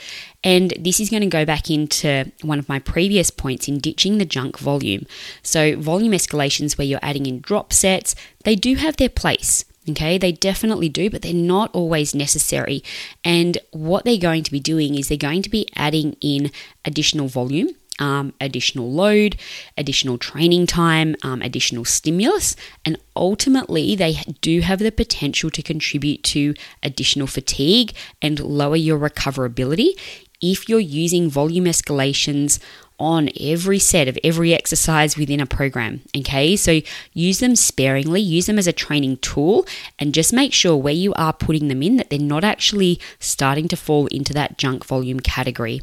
And 0.44 0.72
this 0.78 1.00
is 1.00 1.10
going 1.10 1.22
to 1.22 1.28
go 1.28 1.44
back 1.44 1.70
into 1.70 2.30
one 2.42 2.58
of 2.58 2.68
my 2.68 2.78
previous 2.78 3.30
points 3.30 3.68
in 3.68 3.78
ditching 3.78 4.18
the 4.18 4.24
junk 4.24 4.58
volume. 4.58 5.06
So, 5.42 5.76
volume 5.76 6.12
escalations 6.12 6.76
where 6.76 6.86
you're 6.86 7.00
adding 7.02 7.26
in 7.26 7.40
drop 7.40 7.72
sets, 7.72 8.14
they 8.44 8.54
do 8.54 8.76
have 8.76 8.96
their 8.96 9.08
place. 9.08 9.64
Okay, 9.88 10.18
they 10.18 10.32
definitely 10.32 10.88
do, 10.88 11.10
but 11.10 11.22
they're 11.22 11.32
not 11.32 11.72
always 11.74 12.14
necessary. 12.14 12.82
And 13.22 13.58
what 13.70 14.04
they're 14.04 14.18
going 14.18 14.42
to 14.42 14.50
be 14.50 14.58
doing 14.60 14.96
is 14.96 15.08
they're 15.08 15.16
going 15.16 15.42
to 15.42 15.50
be 15.50 15.68
adding 15.76 16.16
in 16.20 16.50
additional 16.84 17.28
volume 17.28 17.68
um, 17.98 18.34
additional 18.40 18.90
load, 18.92 19.36
additional 19.76 20.18
training 20.18 20.66
time, 20.66 21.16
um, 21.22 21.42
additional 21.42 21.84
stimulus, 21.84 22.56
and 22.84 22.98
ultimately 23.14 23.96
they 23.96 24.14
do 24.40 24.60
have 24.60 24.78
the 24.78 24.92
potential 24.92 25.50
to 25.50 25.62
contribute 25.62 26.22
to 26.24 26.54
additional 26.82 27.26
fatigue 27.26 27.94
and 28.20 28.40
lower 28.40 28.76
your 28.76 28.98
recoverability 28.98 29.98
if 30.40 30.68
you're 30.68 30.78
using 30.78 31.30
volume 31.30 31.64
escalations 31.64 32.58
on 32.98 33.28
every 33.40 33.78
set 33.78 34.08
of 34.08 34.18
every 34.24 34.54
exercise 34.54 35.16
within 35.16 35.40
a 35.40 35.46
program. 35.46 36.00
Okay, 36.16 36.56
so 36.56 36.80
use 37.12 37.40
them 37.40 37.56
sparingly, 37.56 38.20
use 38.20 38.46
them 38.46 38.58
as 38.58 38.66
a 38.66 38.72
training 38.72 39.18
tool, 39.18 39.66
and 39.98 40.14
just 40.14 40.32
make 40.32 40.52
sure 40.52 40.76
where 40.76 40.94
you 40.94 41.12
are 41.14 41.32
putting 41.32 41.68
them 41.68 41.82
in 41.82 41.96
that 41.96 42.10
they're 42.10 42.18
not 42.18 42.44
actually 42.44 43.00
starting 43.18 43.68
to 43.68 43.76
fall 43.76 44.06
into 44.06 44.32
that 44.32 44.58
junk 44.58 44.84
volume 44.84 45.20
category. 45.20 45.82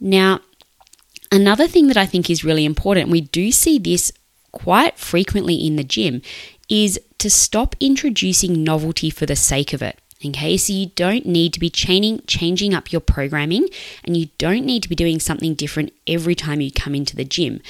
Now, 0.00 0.40
another 1.32 1.66
thing 1.66 1.88
that 1.88 1.96
I 1.96 2.06
think 2.06 2.30
is 2.30 2.44
really 2.44 2.64
important, 2.64 3.10
we 3.10 3.20
do 3.20 3.50
see 3.50 3.78
this 3.78 4.12
quite 4.52 4.98
frequently 4.98 5.54
in 5.54 5.76
the 5.76 5.84
gym, 5.84 6.22
is 6.68 7.00
to 7.18 7.28
stop 7.30 7.74
introducing 7.80 8.62
novelty 8.62 9.10
for 9.10 9.26
the 9.26 9.36
sake 9.36 9.72
of 9.72 9.82
it. 9.82 9.98
Okay, 10.24 10.56
so 10.56 10.72
you 10.72 10.86
don't 10.96 11.26
need 11.26 11.52
to 11.52 11.60
be 11.60 11.70
changing 11.70 12.22
changing 12.26 12.74
up 12.74 12.90
your 12.90 13.00
programming 13.00 13.68
and 14.02 14.16
you 14.16 14.28
don't 14.36 14.66
need 14.66 14.82
to 14.82 14.88
be 14.88 14.96
doing 14.96 15.20
something 15.20 15.54
different 15.54 15.92
every 16.08 16.34
time 16.34 16.60
you 16.60 16.72
come 16.72 16.94
into 16.94 17.14
the 17.14 17.24
gym. 17.24 17.60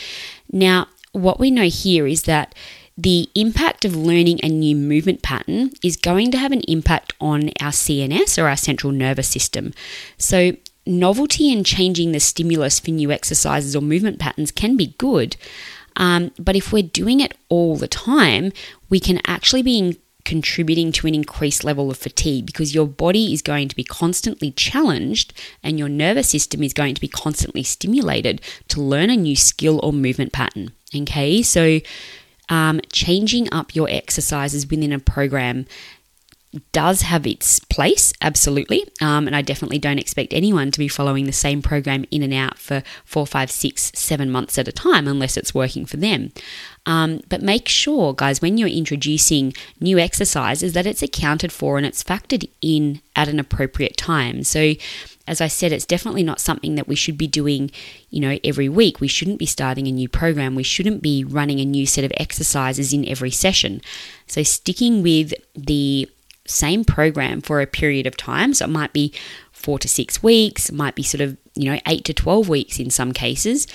Now, 0.50 0.88
what 1.12 1.38
we 1.38 1.50
know 1.50 1.64
here 1.64 2.06
is 2.06 2.22
that 2.22 2.54
the 2.96 3.28
impact 3.34 3.84
of 3.84 3.94
learning 3.94 4.40
a 4.42 4.48
new 4.48 4.74
movement 4.74 5.22
pattern 5.22 5.72
is 5.84 5.96
going 5.96 6.30
to 6.32 6.38
have 6.38 6.52
an 6.52 6.62
impact 6.62 7.12
on 7.20 7.50
our 7.60 7.70
CNS 7.70 8.42
or 8.42 8.48
our 8.48 8.56
central 8.56 8.92
nervous 8.92 9.28
system. 9.28 9.74
So, 10.16 10.52
novelty 10.86 11.52
and 11.52 11.66
changing 11.66 12.12
the 12.12 12.20
stimulus 12.20 12.80
for 12.80 12.90
new 12.90 13.12
exercises 13.12 13.76
or 13.76 13.82
movement 13.82 14.18
patterns 14.18 14.50
can 14.50 14.76
be 14.76 14.94
good. 14.96 15.36
Um, 15.96 16.30
but 16.38 16.56
if 16.56 16.72
we're 16.72 16.82
doing 16.82 17.20
it 17.20 17.36
all 17.48 17.76
the 17.76 17.88
time, 17.88 18.52
we 18.88 19.00
can 19.00 19.20
actually 19.26 19.62
be 19.62 19.98
contributing 20.28 20.92
to 20.92 21.06
an 21.06 21.14
increased 21.14 21.64
level 21.64 21.90
of 21.90 21.96
fatigue 21.96 22.44
because 22.44 22.74
your 22.74 22.86
body 22.86 23.32
is 23.32 23.40
going 23.40 23.66
to 23.66 23.74
be 23.74 23.82
constantly 23.82 24.50
challenged 24.50 25.32
and 25.62 25.78
your 25.78 25.88
nervous 25.88 26.28
system 26.28 26.62
is 26.62 26.74
going 26.74 26.94
to 26.94 27.00
be 27.00 27.08
constantly 27.08 27.62
stimulated 27.62 28.42
to 28.68 28.78
learn 28.78 29.08
a 29.08 29.16
new 29.16 29.34
skill 29.34 29.80
or 29.82 29.90
movement 29.90 30.30
pattern. 30.30 30.70
Okay, 30.94 31.40
so 31.40 31.80
um, 32.50 32.78
changing 32.92 33.50
up 33.54 33.74
your 33.74 33.88
exercises 33.88 34.68
within 34.68 34.92
a 34.92 34.98
program 34.98 35.64
does 36.72 37.02
have 37.02 37.26
its 37.26 37.60
place, 37.60 38.12
absolutely. 38.22 38.84
Um, 39.02 39.26
and 39.26 39.36
I 39.36 39.42
definitely 39.42 39.78
don't 39.78 39.98
expect 39.98 40.32
anyone 40.32 40.70
to 40.70 40.78
be 40.78 40.88
following 40.88 41.26
the 41.26 41.32
same 41.32 41.60
program 41.60 42.06
in 42.10 42.22
and 42.22 42.32
out 42.32 42.56
for 42.58 42.82
four, 43.04 43.26
five, 43.26 43.50
six, 43.50 43.92
seven 43.94 44.30
months 44.30 44.56
at 44.56 44.66
a 44.66 44.72
time 44.72 45.06
unless 45.06 45.36
it's 45.36 45.54
working 45.54 45.84
for 45.84 45.98
them. 45.98 46.32
Um, 46.86 47.20
but 47.28 47.42
make 47.42 47.68
sure, 47.68 48.14
guys, 48.14 48.40
when 48.40 48.56
you're 48.56 48.68
introducing 48.68 49.52
new 49.78 49.98
exercises, 49.98 50.72
that 50.72 50.86
it's 50.86 51.02
accounted 51.02 51.52
for 51.52 51.76
and 51.76 51.84
it's 51.84 52.02
factored 52.02 52.48
in 52.62 53.02
at 53.14 53.28
an 53.28 53.38
appropriate 53.38 53.98
time. 53.98 54.42
So, 54.42 54.72
as 55.26 55.42
I 55.42 55.48
said, 55.48 55.72
it's 55.72 55.84
definitely 55.84 56.22
not 56.22 56.40
something 56.40 56.76
that 56.76 56.88
we 56.88 56.94
should 56.94 57.18
be 57.18 57.26
doing, 57.26 57.70
you 58.08 58.20
know, 58.20 58.38
every 58.42 58.70
week. 58.70 58.98
We 58.98 59.08
shouldn't 59.08 59.38
be 59.38 59.44
starting 59.44 59.86
a 59.86 59.92
new 59.92 60.08
program. 60.08 60.54
We 60.54 60.62
shouldn't 60.62 61.02
be 61.02 61.24
running 61.24 61.60
a 61.60 61.66
new 61.66 61.84
set 61.84 62.04
of 62.04 62.12
exercises 62.16 62.94
in 62.94 63.06
every 63.06 63.30
session. 63.30 63.82
So, 64.26 64.42
sticking 64.42 65.02
with 65.02 65.34
the 65.54 66.08
same 66.48 66.84
program 66.84 67.40
for 67.40 67.60
a 67.60 67.66
period 67.66 68.06
of 68.06 68.16
time. 68.16 68.54
So 68.54 68.64
it 68.64 68.68
might 68.68 68.92
be 68.92 69.12
four 69.52 69.78
to 69.78 69.88
six 69.88 70.22
weeks, 70.22 70.72
might 70.72 70.94
be 70.94 71.02
sort 71.02 71.20
of, 71.20 71.36
you 71.54 71.70
know, 71.70 71.78
eight 71.86 72.04
to 72.06 72.14
12 72.14 72.48
weeks 72.48 72.78
in 72.78 72.90
some 72.90 73.12
cases, 73.12 73.66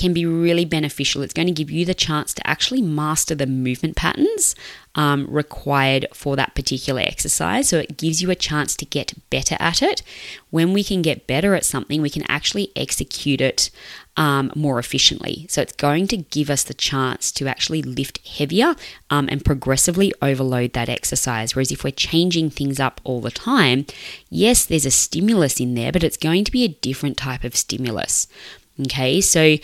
can 0.00 0.14
be 0.14 0.24
really 0.24 0.64
beneficial. 0.64 1.22
It's 1.22 1.34
going 1.34 1.46
to 1.46 1.52
give 1.52 1.70
you 1.70 1.84
the 1.84 1.94
chance 1.94 2.32
to 2.34 2.46
actually 2.46 2.80
master 2.80 3.34
the 3.34 3.46
movement 3.46 3.96
patterns 3.96 4.54
um, 4.94 5.26
required 5.28 6.06
for 6.14 6.36
that 6.36 6.54
particular 6.54 7.02
exercise. 7.02 7.68
So 7.68 7.78
it 7.78 7.98
gives 7.98 8.22
you 8.22 8.30
a 8.30 8.34
chance 8.34 8.74
to 8.76 8.86
get 8.86 9.12
better 9.28 9.56
at 9.60 9.82
it. 9.82 10.02
When 10.48 10.72
we 10.72 10.82
can 10.82 11.02
get 11.02 11.26
better 11.26 11.54
at 11.54 11.66
something, 11.66 12.00
we 12.00 12.10
can 12.10 12.24
actually 12.28 12.72
execute 12.74 13.40
it 13.40 13.70
um, 14.16 14.50
more 14.56 14.78
efficiently. 14.78 15.46
So 15.48 15.62
it's 15.62 15.72
going 15.72 16.08
to 16.08 16.16
give 16.16 16.50
us 16.50 16.64
the 16.64 16.74
chance 16.74 17.30
to 17.32 17.46
actually 17.46 17.82
lift 17.82 18.26
heavier 18.26 18.74
um, 19.10 19.28
and 19.30 19.44
progressively 19.44 20.12
overload 20.20 20.72
that 20.72 20.88
exercise. 20.88 21.54
Whereas 21.54 21.70
if 21.70 21.84
we're 21.84 21.92
changing 21.92 22.50
things 22.50 22.80
up 22.80 23.00
all 23.04 23.20
the 23.20 23.30
time, 23.30 23.86
yes, 24.28 24.64
there's 24.64 24.86
a 24.86 24.90
stimulus 24.90 25.60
in 25.60 25.74
there, 25.74 25.92
but 25.92 26.02
it's 26.02 26.16
going 26.16 26.44
to 26.44 26.52
be 26.52 26.64
a 26.64 26.68
different 26.68 27.16
type 27.16 27.44
of 27.44 27.54
stimulus. 27.54 28.26
Okay, 28.82 29.20
so 29.20 29.56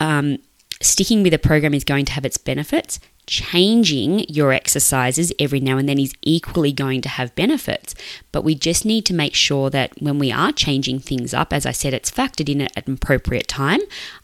um, 0.00 0.38
sticking 0.80 1.22
with 1.22 1.34
a 1.34 1.38
program 1.38 1.74
is 1.74 1.84
going 1.84 2.04
to 2.06 2.12
have 2.12 2.24
its 2.24 2.38
benefits 2.38 3.00
changing 3.26 4.20
your 4.28 4.52
exercises 4.52 5.32
every 5.38 5.60
now 5.60 5.78
and 5.78 5.88
then 5.88 5.98
is 5.98 6.12
equally 6.22 6.72
going 6.72 7.00
to 7.02 7.08
have 7.08 7.34
benefits. 7.34 7.94
But 8.32 8.44
we 8.44 8.54
just 8.54 8.84
need 8.84 9.06
to 9.06 9.14
make 9.14 9.34
sure 9.34 9.70
that 9.70 9.92
when 10.00 10.18
we 10.18 10.30
are 10.30 10.52
changing 10.52 11.00
things 11.00 11.32
up, 11.32 11.52
as 11.52 11.64
I 11.66 11.72
said, 11.72 11.94
it's 11.94 12.10
factored 12.10 12.48
in 12.48 12.62
at 12.62 12.86
an 12.86 12.94
appropriate 12.94 13.48
time 13.48 13.80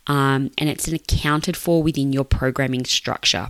um, 0.06 0.50
and 0.58 0.68
it's 0.68 0.88
accounted 0.88 1.56
for 1.56 1.82
within 1.82 2.12
your 2.12 2.24
programming 2.24 2.84
structure. 2.84 3.48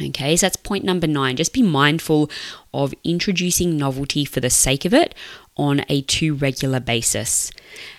Okay, 0.00 0.36
so 0.36 0.46
that's 0.46 0.56
point 0.56 0.84
number 0.84 1.08
nine. 1.08 1.34
Just 1.34 1.52
be 1.52 1.62
mindful 1.62 2.30
of 2.72 2.94
introducing 3.02 3.76
novelty 3.76 4.24
for 4.24 4.38
the 4.38 4.50
sake 4.50 4.84
of 4.84 4.94
it 4.94 5.12
on 5.56 5.84
a 5.88 6.02
too 6.02 6.34
regular 6.34 6.78
basis. 6.78 7.50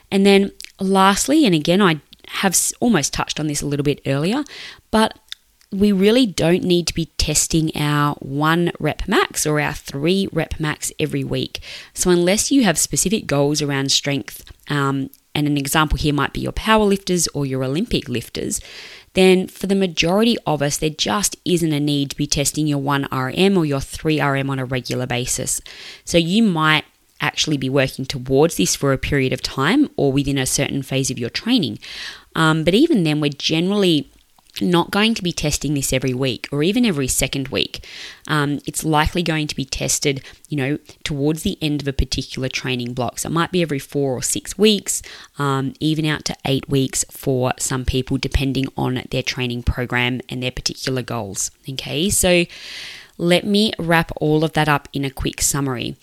And 0.10 0.26
then, 0.26 0.52
lastly, 0.80 1.46
and 1.46 1.56
again, 1.56 1.82
I 1.82 2.02
have 2.28 2.58
almost 2.80 3.14
touched 3.14 3.40
on 3.40 3.48
this 3.48 3.62
a 3.62 3.66
little 3.66 3.84
bit 3.84 4.02
earlier, 4.06 4.44
but 4.92 5.18
we 5.72 5.92
really 5.92 6.26
don't 6.26 6.64
need 6.64 6.88
to 6.88 6.94
be 6.94 7.06
testing 7.18 7.72
our 7.76 8.16
one 8.16 8.72
rep 8.80 9.08
max 9.08 9.46
or 9.46 9.60
our 9.60 9.74
three 9.74 10.28
rep 10.32 10.60
max 10.60 10.92
every 11.00 11.24
week. 11.24 11.60
So, 11.94 12.10
unless 12.10 12.52
you 12.52 12.64
have 12.64 12.78
specific 12.78 13.28
goals 13.28 13.62
around 13.62 13.92
strength, 13.92 14.52
um, 14.70 15.10
and 15.36 15.46
an 15.46 15.58
example 15.58 15.98
here 15.98 16.14
might 16.14 16.34
be 16.34 16.42
your 16.42 16.52
power 16.52 16.84
lifters 16.84 17.28
or 17.30 17.46
your 17.46 17.64
Olympic 17.64 18.10
lifters, 18.10 18.60
then 19.14 19.48
for 19.48 19.68
the 19.68 19.76
majority 19.76 20.38
of 20.46 20.62
us, 20.62 20.78
there 20.78 20.90
just 20.90 21.36
isn't 21.46 21.72
a 21.72 21.80
need 21.80 22.10
to 22.12 22.16
be 22.16 22.28
testing 22.28 22.66
your 22.66 22.82
1RM 22.82 23.56
or 23.56 23.66
your 23.66 23.80
3RM 23.80 24.50
on 24.50 24.60
a 24.60 24.66
regular 24.66 25.06
basis. 25.06 25.62
So, 26.04 26.18
you 26.18 26.42
might 26.42 26.86
actually 27.30 27.58
be 27.58 27.70
working 27.70 28.06
towards 28.06 28.54
this 28.58 28.76
for 28.76 28.90
a 28.92 28.98
period 29.10 29.34
of 29.34 29.42
time 29.42 29.82
or 29.98 30.12
within 30.12 30.38
a 30.38 30.46
certain 30.46 30.82
phase 30.82 31.10
of 31.12 31.20
your 31.20 31.34
training. 31.42 31.78
Um, 32.36 32.64
but 32.64 32.74
even 32.74 33.04
then, 33.04 33.22
we're 33.22 33.30
generally 33.54 34.10
not 34.62 34.92
going 34.92 35.14
to 35.14 35.24
be 35.24 35.32
testing 35.32 35.74
this 35.74 35.94
every 35.94 36.14
week 36.14 36.48
or 36.52 36.64
even 36.64 36.86
every 36.86 37.08
second 37.08 37.48
week. 37.50 37.86
Um, 38.28 38.60
it's 38.66 38.84
likely 38.84 39.24
going 39.24 39.48
to 39.48 39.56
be 39.56 39.66
tested, 39.66 40.24
you 40.50 40.58
know, 40.58 40.78
towards 41.04 41.44
the 41.44 41.58
end 41.62 41.82
of 41.82 41.88
a 41.88 41.94
particular 41.94 42.50
training 42.50 42.94
block. 42.94 43.20
So 43.20 43.30
it 43.30 43.32
might 43.32 43.52
be 43.52 43.62
every 43.62 43.80
four 43.80 44.14
or 44.14 44.22
six 44.22 44.58
weeks, 44.58 45.02
um, 45.38 45.74
even 45.80 46.06
out 46.06 46.26
to 46.26 46.36
eight 46.46 46.68
weeks 46.68 47.06
for 47.12 47.54
some 47.58 47.86
people, 47.86 48.18
depending 48.18 48.66
on 48.76 49.04
their 49.12 49.24
training 49.24 49.64
program 49.64 50.20
and 50.30 50.42
their 50.42 50.52
particular 50.52 51.04
goals. 51.04 51.52
Okay, 51.70 52.10
so 52.10 52.46
let 53.18 53.46
me 53.46 53.72
wrap 53.78 54.12
all 54.18 54.44
of 54.44 54.54
that 54.54 54.70
up 54.70 54.88
in 54.94 55.06
a 55.06 55.12
quick 55.12 55.42
summary. 55.42 55.96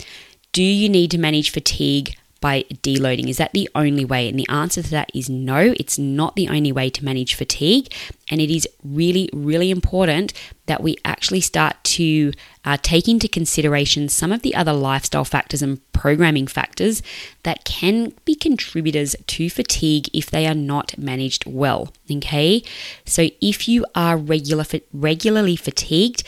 Do 0.52 0.62
you 0.62 0.88
need 0.88 1.10
to 1.12 1.18
manage 1.18 1.50
fatigue? 1.50 2.16
by 2.40 2.62
deloading? 2.82 3.28
Is 3.28 3.38
that 3.38 3.52
the 3.52 3.68
only 3.74 4.04
way? 4.04 4.28
And 4.28 4.38
the 4.38 4.48
answer 4.48 4.82
to 4.82 4.90
that 4.90 5.10
is 5.14 5.28
no, 5.28 5.74
it's 5.78 5.98
not 5.98 6.36
the 6.36 6.48
only 6.48 6.70
way 6.70 6.90
to 6.90 7.04
manage 7.04 7.34
fatigue. 7.34 7.92
And 8.30 8.40
it 8.40 8.54
is 8.54 8.68
really, 8.84 9.28
really 9.32 9.70
important 9.70 10.32
that 10.66 10.82
we 10.82 10.96
actually 11.04 11.40
start 11.40 11.82
to 11.84 12.32
uh, 12.64 12.76
take 12.82 13.08
into 13.08 13.28
consideration 13.28 14.08
some 14.08 14.32
of 14.32 14.42
the 14.42 14.54
other 14.54 14.72
lifestyle 14.72 15.24
factors 15.24 15.62
and 15.62 15.80
programming 15.92 16.46
factors 16.46 17.02
that 17.44 17.64
can 17.64 18.12
be 18.24 18.34
contributors 18.34 19.16
to 19.26 19.48
fatigue 19.48 20.08
if 20.12 20.30
they 20.30 20.46
are 20.46 20.54
not 20.54 20.98
managed 20.98 21.46
well. 21.46 21.92
Okay, 22.10 22.62
so 23.04 23.28
if 23.40 23.68
you 23.68 23.84
are 23.94 24.16
regular, 24.16 24.64
regularly 24.92 25.56
fatigued, 25.56 26.22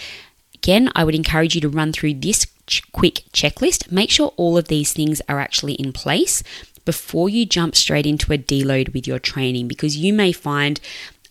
again, 0.54 0.90
I 0.94 1.04
would 1.04 1.14
encourage 1.14 1.54
you 1.54 1.60
to 1.60 1.68
run 1.68 1.92
through 1.92 2.14
this 2.14 2.46
quick 2.92 3.24
checklist. 3.32 3.90
Make 3.90 4.10
sure 4.10 4.32
all 4.36 4.56
of 4.56 4.68
these 4.68 4.92
things 4.92 5.20
are 5.28 5.40
actually 5.40 5.74
in 5.74 5.92
place 5.92 6.42
before 6.84 7.28
you 7.28 7.44
jump 7.44 7.76
straight 7.76 8.06
into 8.06 8.32
a 8.32 8.38
deload 8.38 8.94
with 8.94 9.06
your 9.06 9.18
training 9.18 9.68
because 9.68 9.96
you 9.96 10.12
may 10.12 10.32
find 10.32 10.80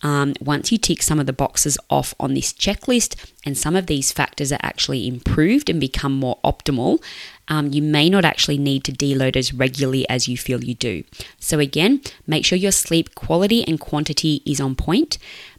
um, 0.04 0.34
once 0.40 0.72
you 0.72 0.78
tick 0.78 1.02
some 1.02 1.20
of 1.20 1.26
the 1.26 1.34
boxes 1.34 1.78
off 1.90 2.14
on 2.20 2.34
this 2.34 2.54
checklist 2.54 3.16
and 3.46 3.58
some 3.58 3.76
of 3.76 3.88
these 3.88 4.12
factors 4.12 4.52
are 4.52 4.60
actually 4.62 5.08
improved 5.08 5.70
and 5.70 5.80
become 5.80 6.14
more 6.14 6.38
optimal, 6.44 7.02
um, 7.48 7.72
you 7.72 7.82
may 7.82 8.10
not 8.10 8.26
actually 8.26 8.58
need 8.58 8.84
to 8.84 8.92
deload 8.92 9.36
as 9.36 9.54
regularly 9.54 10.08
as 10.10 10.28
you 10.28 10.38
feel 10.38 10.64
you 10.64 10.76
do. 10.76 11.04
So, 11.40 11.60
again, 11.60 12.02
make 12.28 12.46
sure 12.46 12.58
your 12.58 12.72
sleep 12.72 13.16
quality 13.16 13.68
and 13.68 13.80
quantity 13.80 14.42
is 14.46 14.60
on 14.60 14.76
point. 14.76 15.18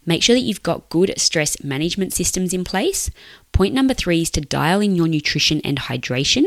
Make 0.09 0.23
sure 0.23 0.33
that 0.33 0.41
you've 0.41 0.63
got 0.63 0.89
good 0.89 1.13
stress 1.17 1.63
management 1.63 2.13
systems 2.13 2.51
in 2.51 2.63
place. 2.63 3.11
Point 3.51 3.75
number 3.75 3.93
three 3.93 4.23
is 4.23 4.31
to 4.31 4.41
dial 4.41 4.81
in 4.81 4.95
your 4.95 5.07
nutrition 5.07 5.61
and 5.63 5.77
hydration. 5.77 6.45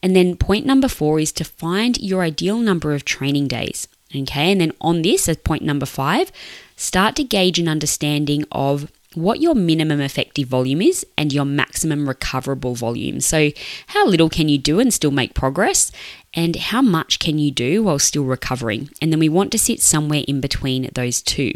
And 0.00 0.14
then 0.14 0.36
point 0.36 0.64
number 0.64 0.86
four 0.86 1.18
is 1.18 1.32
to 1.32 1.44
find 1.44 1.98
your 1.98 2.22
ideal 2.22 2.58
number 2.58 2.94
of 2.94 3.04
training 3.04 3.48
days. 3.48 3.88
Okay, 4.14 4.52
and 4.52 4.60
then 4.60 4.72
on 4.80 5.02
this, 5.02 5.28
as 5.28 5.38
point 5.38 5.64
number 5.64 5.86
five, 5.86 6.30
start 6.76 7.16
to 7.16 7.24
gauge 7.24 7.58
an 7.58 7.66
understanding 7.66 8.44
of 8.52 8.92
what 9.14 9.40
your 9.40 9.56
minimum 9.56 10.00
effective 10.00 10.46
volume 10.46 10.80
is 10.80 11.04
and 11.18 11.32
your 11.32 11.44
maximum 11.44 12.08
recoverable 12.08 12.76
volume. 12.76 13.20
So, 13.20 13.50
how 13.88 14.06
little 14.06 14.28
can 14.28 14.48
you 14.48 14.58
do 14.58 14.78
and 14.78 14.94
still 14.94 15.10
make 15.10 15.34
progress, 15.34 15.90
and 16.32 16.54
how 16.54 16.80
much 16.80 17.18
can 17.18 17.38
you 17.38 17.50
do 17.50 17.82
while 17.82 17.98
still 17.98 18.24
recovering? 18.24 18.90
And 19.02 19.12
then 19.12 19.18
we 19.18 19.28
want 19.28 19.50
to 19.52 19.58
sit 19.58 19.80
somewhere 19.80 20.22
in 20.28 20.40
between 20.40 20.90
those 20.94 21.22
two. 21.22 21.52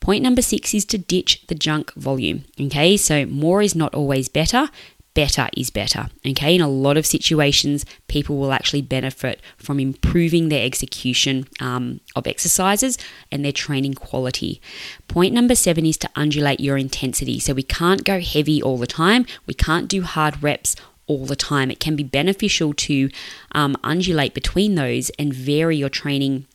Point 0.00 0.22
number 0.22 0.42
six 0.42 0.72
is 0.74 0.84
to 0.86 0.98
ditch 0.98 1.46
the 1.48 1.54
junk 1.54 1.92
volume. 1.94 2.44
Okay, 2.60 2.96
so 2.96 3.26
more 3.26 3.62
is 3.62 3.74
not 3.74 3.94
always 3.94 4.28
better 4.28 4.68
better 5.16 5.48
is 5.56 5.70
better. 5.70 6.10
Okay, 6.26 6.54
in 6.54 6.60
a 6.60 6.68
lot 6.68 6.98
of 6.98 7.06
situations, 7.06 7.86
people 8.06 8.36
will 8.36 8.52
actually 8.52 8.82
benefit 8.82 9.40
from 9.56 9.80
improving 9.80 10.50
their 10.50 10.64
execution 10.64 11.48
um, 11.58 12.00
of 12.14 12.26
exercises 12.26 12.98
and 13.32 13.42
their 13.42 13.50
training 13.50 13.94
quality. 13.94 14.60
Point 15.08 15.32
number 15.32 15.54
seven 15.54 15.86
is 15.86 15.96
to 15.96 16.10
undulate 16.14 16.60
your 16.60 16.76
intensity. 16.76 17.40
So 17.40 17.54
we 17.54 17.62
can't 17.62 18.04
go 18.04 18.20
heavy 18.20 18.62
all 18.62 18.76
the 18.76 18.86
time, 18.86 19.24
we 19.46 19.54
can't 19.54 19.88
do 19.88 20.02
hard 20.02 20.42
reps 20.42 20.76
all 21.06 21.24
the 21.24 21.36
time. 21.36 21.70
It 21.70 21.80
can 21.80 21.96
be 21.96 22.02
beneficial 22.02 22.74
to 22.74 23.08
um, 23.52 23.74
undulate 23.82 24.34
between 24.34 24.74
those 24.74 25.08
and 25.18 25.32
vary 25.32 25.78
your 25.78 25.88
training 25.88 26.46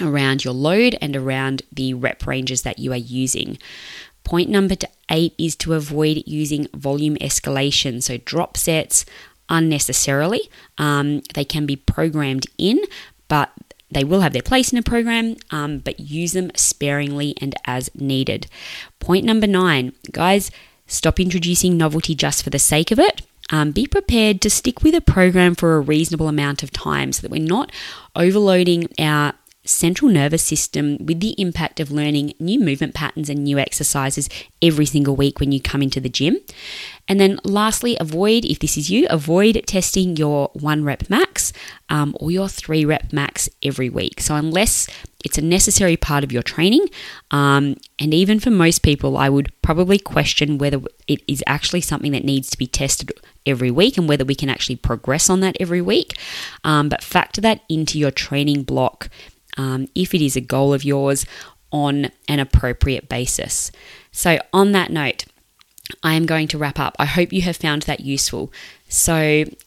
around 0.00 0.44
your 0.44 0.54
load 0.54 0.96
and 1.00 1.14
around 1.14 1.62
the 1.72 1.94
rep 1.94 2.26
ranges 2.26 2.62
that 2.62 2.78
you 2.78 2.92
are 2.92 2.96
using. 2.96 3.58
Point 4.24 4.48
number 4.48 4.74
eight 5.10 5.34
is 5.38 5.54
to 5.56 5.74
avoid 5.74 6.22
using 6.26 6.66
volume 6.74 7.16
escalation, 7.16 8.02
so 8.02 8.16
drop 8.18 8.56
sets 8.56 9.04
unnecessarily. 9.48 10.50
Um, 10.78 11.20
they 11.34 11.44
can 11.44 11.66
be 11.66 11.76
programmed 11.76 12.46
in, 12.56 12.80
but 13.28 13.52
they 13.90 14.02
will 14.02 14.20
have 14.20 14.32
their 14.32 14.42
place 14.42 14.72
in 14.72 14.78
a 14.78 14.82
program, 14.82 15.36
um, 15.50 15.78
but 15.78 16.00
use 16.00 16.32
them 16.32 16.50
sparingly 16.56 17.34
and 17.40 17.54
as 17.66 17.90
needed. 17.94 18.46
Point 18.98 19.24
number 19.24 19.46
nine, 19.46 19.92
guys, 20.10 20.50
stop 20.86 21.20
introducing 21.20 21.76
novelty 21.76 22.14
just 22.14 22.42
for 22.42 22.50
the 22.50 22.58
sake 22.58 22.90
of 22.90 22.98
it. 22.98 23.22
Um, 23.50 23.72
be 23.72 23.86
prepared 23.86 24.40
to 24.40 24.50
stick 24.50 24.82
with 24.82 24.94
a 24.94 25.02
program 25.02 25.54
for 25.54 25.76
a 25.76 25.80
reasonable 25.80 26.28
amount 26.28 26.62
of 26.62 26.70
time 26.70 27.12
so 27.12 27.20
that 27.22 27.30
we're 27.30 27.42
not 27.42 27.70
overloading 28.16 28.88
our 28.98 29.34
central 29.64 30.10
nervous 30.10 30.42
system 30.42 30.98
with 31.04 31.20
the 31.20 31.34
impact 31.40 31.80
of 31.80 31.90
learning 31.90 32.34
new 32.38 32.60
movement 32.60 32.94
patterns 32.94 33.30
and 33.30 33.44
new 33.44 33.58
exercises 33.58 34.28
every 34.60 34.86
single 34.86 35.16
week 35.16 35.40
when 35.40 35.52
you 35.52 35.60
come 35.60 35.82
into 35.82 36.00
the 36.00 36.08
gym. 36.08 36.38
And 37.06 37.20
then 37.20 37.38
lastly, 37.44 37.96
avoid, 38.00 38.44
if 38.44 38.58
this 38.58 38.76
is 38.76 38.90
you, 38.90 39.06
avoid 39.10 39.62
testing 39.66 40.16
your 40.16 40.50
one 40.54 40.84
rep 40.84 41.10
max 41.10 41.52
um, 41.88 42.16
or 42.18 42.30
your 42.30 42.48
three 42.48 42.84
rep 42.84 43.12
max 43.12 43.48
every 43.62 43.90
week. 43.90 44.20
So, 44.20 44.36
unless 44.36 44.88
it's 45.22 45.36
a 45.36 45.42
necessary 45.42 45.96
part 45.96 46.24
of 46.24 46.32
your 46.32 46.42
training, 46.42 46.86
um, 47.30 47.76
and 47.98 48.14
even 48.14 48.40
for 48.40 48.50
most 48.50 48.82
people, 48.82 49.18
I 49.18 49.28
would 49.28 49.52
probably 49.60 49.98
question 49.98 50.56
whether 50.56 50.80
it 51.06 51.22
is 51.28 51.42
actually 51.46 51.82
something 51.82 52.12
that 52.12 52.24
needs 52.24 52.48
to 52.50 52.58
be 52.58 52.66
tested 52.66 53.12
every 53.46 53.70
week 53.70 53.98
and 53.98 54.08
whether 54.08 54.24
we 54.24 54.34
can 54.34 54.48
actually 54.48 54.76
progress 54.76 55.28
on 55.28 55.40
that 55.40 55.56
every 55.60 55.82
week. 55.82 56.14
Um, 56.64 56.88
but 56.88 57.02
factor 57.02 57.40
that 57.42 57.60
into 57.68 57.98
your 57.98 58.10
training 58.10 58.62
block 58.62 59.10
um, 59.56 59.88
if 59.94 60.14
it 60.14 60.20
is 60.20 60.36
a 60.36 60.40
goal 60.40 60.72
of 60.72 60.84
yours 60.84 61.26
on 61.72 62.10
an 62.28 62.38
appropriate 62.38 63.08
basis. 63.08 63.72
So, 64.12 64.38
on 64.52 64.72
that 64.72 64.90
note, 64.90 65.24
I 66.02 66.14
am 66.14 66.24
going 66.24 66.48
to 66.48 66.58
wrap 66.58 66.78
up. 66.78 66.96
I 66.98 67.04
hope 67.04 67.32
you 67.32 67.42
have 67.42 67.56
found 67.56 67.82
that 67.82 68.00
useful. 68.00 68.52
So, 68.88 69.16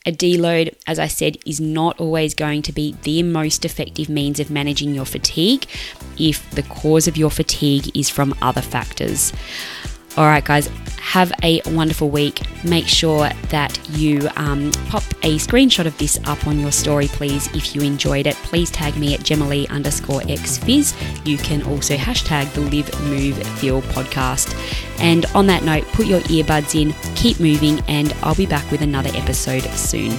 a 0.05 0.11
deload, 0.11 0.73
as 0.87 0.99
I 0.99 1.07
said, 1.07 1.37
is 1.45 1.59
not 1.59 1.99
always 1.99 2.33
going 2.33 2.61
to 2.63 2.71
be 2.71 2.95
the 3.03 3.23
most 3.23 3.65
effective 3.65 4.09
means 4.09 4.39
of 4.39 4.49
managing 4.49 4.95
your 4.95 5.05
fatigue 5.05 5.65
if 6.17 6.49
the 6.51 6.63
cause 6.63 7.07
of 7.07 7.17
your 7.17 7.29
fatigue 7.29 7.95
is 7.95 8.09
from 8.09 8.33
other 8.41 8.61
factors. 8.61 9.33
All 10.17 10.25
right, 10.25 10.43
guys, 10.43 10.67
have 10.99 11.31
a 11.43 11.61
wonderful 11.67 12.09
week. 12.09 12.41
Make 12.63 12.87
sure 12.87 13.29
that 13.49 13.79
you 13.91 14.27
um, 14.35 14.71
pop 14.89 15.03
a 15.21 15.37
screenshot 15.37 15.85
of 15.85 15.95
this 15.99 16.19
up 16.25 16.47
on 16.47 16.59
your 16.59 16.71
story, 16.71 17.07
please, 17.07 17.47
if 17.55 17.75
you 17.75 17.81
enjoyed 17.81 18.25
it. 18.25 18.33
Please 18.37 18.71
tag 18.71 18.97
me 18.97 19.13
at 19.13 19.19
Jemmalee 19.19 19.69
underscore 19.69 20.21
exphys. 20.21 20.95
You 21.25 21.37
can 21.37 21.61
also 21.63 21.95
hashtag 21.95 22.51
the 22.53 22.61
Live 22.61 22.99
Move 23.03 23.37
Feel 23.59 23.83
podcast. 23.83 24.53
And 24.99 25.27
on 25.35 25.45
that 25.47 25.63
note, 25.63 25.85
put 25.89 26.07
your 26.07 26.21
earbuds 26.21 26.73
in, 26.73 26.93
keep 27.15 27.39
moving, 27.39 27.79
and 27.87 28.11
I'll 28.23 28.33
be 28.33 28.47
back 28.47 28.69
with 28.71 28.81
another 28.81 29.11
episode 29.13 29.63
soon. 29.75 30.11